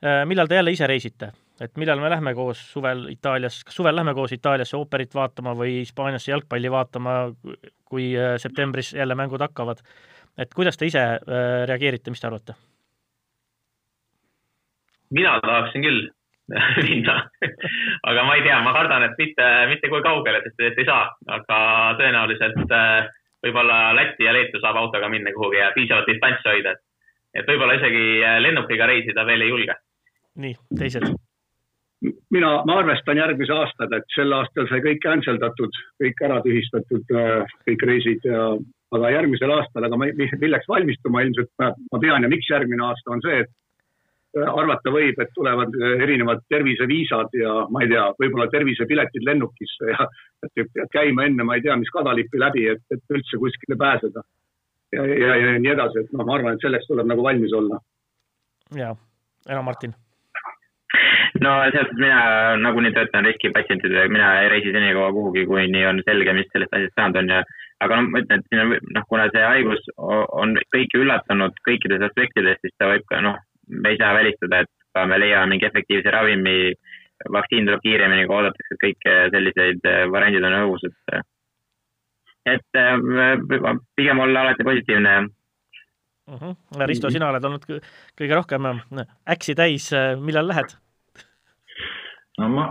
[0.00, 3.96] Äh, millal te jälle ise reisite, et millal me lähme koos suvel Itaalias, kas suvel
[3.96, 7.16] lähme koos Itaaliasse ooperit vaatama või Hispaaniasse jalgpalli vaatama,
[7.84, 9.84] kui äh, septembris jälle mängud hakkavad?
[10.40, 11.20] et kuidas te ise äh,
[11.68, 12.56] reageerite, mis te arvate?
[15.10, 16.06] mina tahaksin küll
[16.88, 17.16] minna
[18.10, 21.08] aga ma ei tea, ma kardan, et mitte, mitte kui kaugele, sest et ei saa,
[21.38, 21.62] aga
[22.00, 22.76] tõenäoliselt
[23.44, 26.84] võib-olla Lätti ja Leetu saab autoga minna kuhugi ja piisavalt distantsi hoida, et,
[27.40, 28.04] et võib-olla isegi
[28.44, 29.80] lennukiga reisida veel ei julge.
[30.40, 31.10] Nii, teised?
[32.32, 37.16] mina, ma arvestan järgmise aastaga, et sel aastal sai kõik cancel datud, kõik ära tühistatud,
[37.16, 38.46] äh, kõik reisid ja,
[38.96, 43.14] aga järgmisel aastal, aga ma, milleks valmistuma ilmselt ma, ma tean ja miks järgmine aasta
[43.14, 43.69] on see, et äh,
[44.38, 50.06] arvata võib, et tulevad äh, erinevad terviseviisad ja ma ei tea, võib-olla tervisepiletid lennukisse ja
[50.46, 54.22] et pead käima enne, ma ei tea, mis kadalippi läbi, et, et üldse kuskile pääseda.
[54.94, 57.80] ja, ja, ja nii edasi, et noh, ma arvan, et selleks tuleb nagu valmis olla.
[58.76, 58.94] ja,
[59.48, 59.96] Eno Martin
[61.40, 66.48] no suhtes mina nagunii töötan riskipatsientidega, mina ei reisi senikaua kuhugi, kuni on selge, mis
[66.52, 67.42] sellest asjast saanud on ja
[67.80, 72.04] aga noh, ma ütlen, et siin on noh, kuna see haigus on kõiki üllatanud kõikides
[72.10, 73.38] aspektides, siis ta võib ka noh,
[73.70, 76.72] me ei saa välistada, et ka me leiame mingi efektiivse ravimi,
[77.32, 81.20] vaktsiin tuleb kiiremini, kui oodatakse, et kõik selliseid variandid on õhus, et
[82.50, 82.96] et äh,
[83.96, 85.26] pigem olla alati positiivne uh.
[86.34, 86.54] Mhm.
[86.54, 86.86] -huh.
[86.86, 88.70] Risto, sina oled olnud kõige rohkem
[89.28, 89.90] äksi täis,
[90.20, 90.72] millal lähed?
[92.38, 92.64] no ma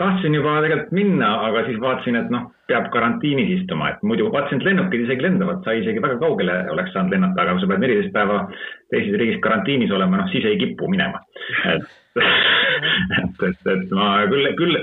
[0.00, 4.60] tahtsin juba tegelikult minna, aga siis vaatasin, et noh, peab karantiinis istuma, et muidu vaatasin,
[4.60, 8.12] et lennukid isegi lendavad, sai isegi väga kaugele oleks saanud lennata, aga sa pead neliteist
[8.16, 8.40] päeva
[8.92, 11.22] teises riigis karantiinis olema, noh siis ei kipu minema.
[11.74, 11.94] Et
[13.20, 14.78] et, et, et ma küll, küll,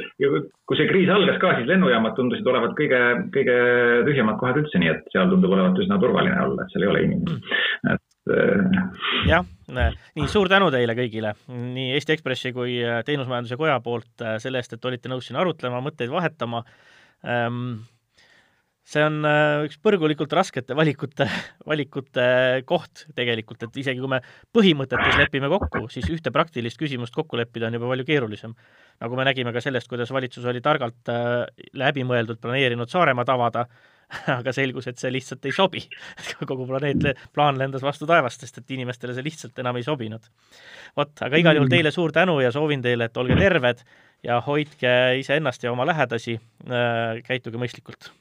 [0.69, 2.99] kui see kriis algas ka, siis lennujaamad tundusid olevat kõige,
[3.33, 3.57] kõige
[4.07, 7.05] tühjemad kohad üldse, nii et seal tundub olevat üsna turvaline olla, et seal ei ole
[7.07, 7.59] inimesi,
[7.93, 8.81] et äh,
[9.29, 9.47] jah,
[10.15, 14.85] nii suur tänu teile kõigile, nii Eesti Ekspressi kui Teenusmajanduse Koja poolt selle eest, et
[14.91, 16.63] olite nõus siin arutlema, mõtteid vahetama
[17.27, 17.81] ähm,
[18.83, 21.27] see on äh, üks põrgulikult raskete valikute,
[21.69, 22.25] valikute
[22.67, 24.19] koht tegelikult, et isegi kui me
[24.55, 28.55] põhimõtetes lepime kokku, siis ühte praktilist küsimust kokku leppida on juba palju keerulisem.
[29.03, 31.45] nagu me nägime ka sellest, kuidas valitsus oli targalt äh,
[31.79, 33.67] läbimõeldult planeerinud Saaremaa avada,
[34.37, 35.83] aga selgus, et see lihtsalt ei sobi.
[36.49, 40.31] kogu planeet, plaan lendas vastu taevast, sest et inimestele see lihtsalt enam ei sobinud.
[40.97, 43.85] vot, aga igal juhul teile suur tänu ja soovin teile, et olge terved
[44.23, 46.39] ja hoidke iseennast ja oma lähedasi,
[46.69, 48.13] äh, käituge mõistlikult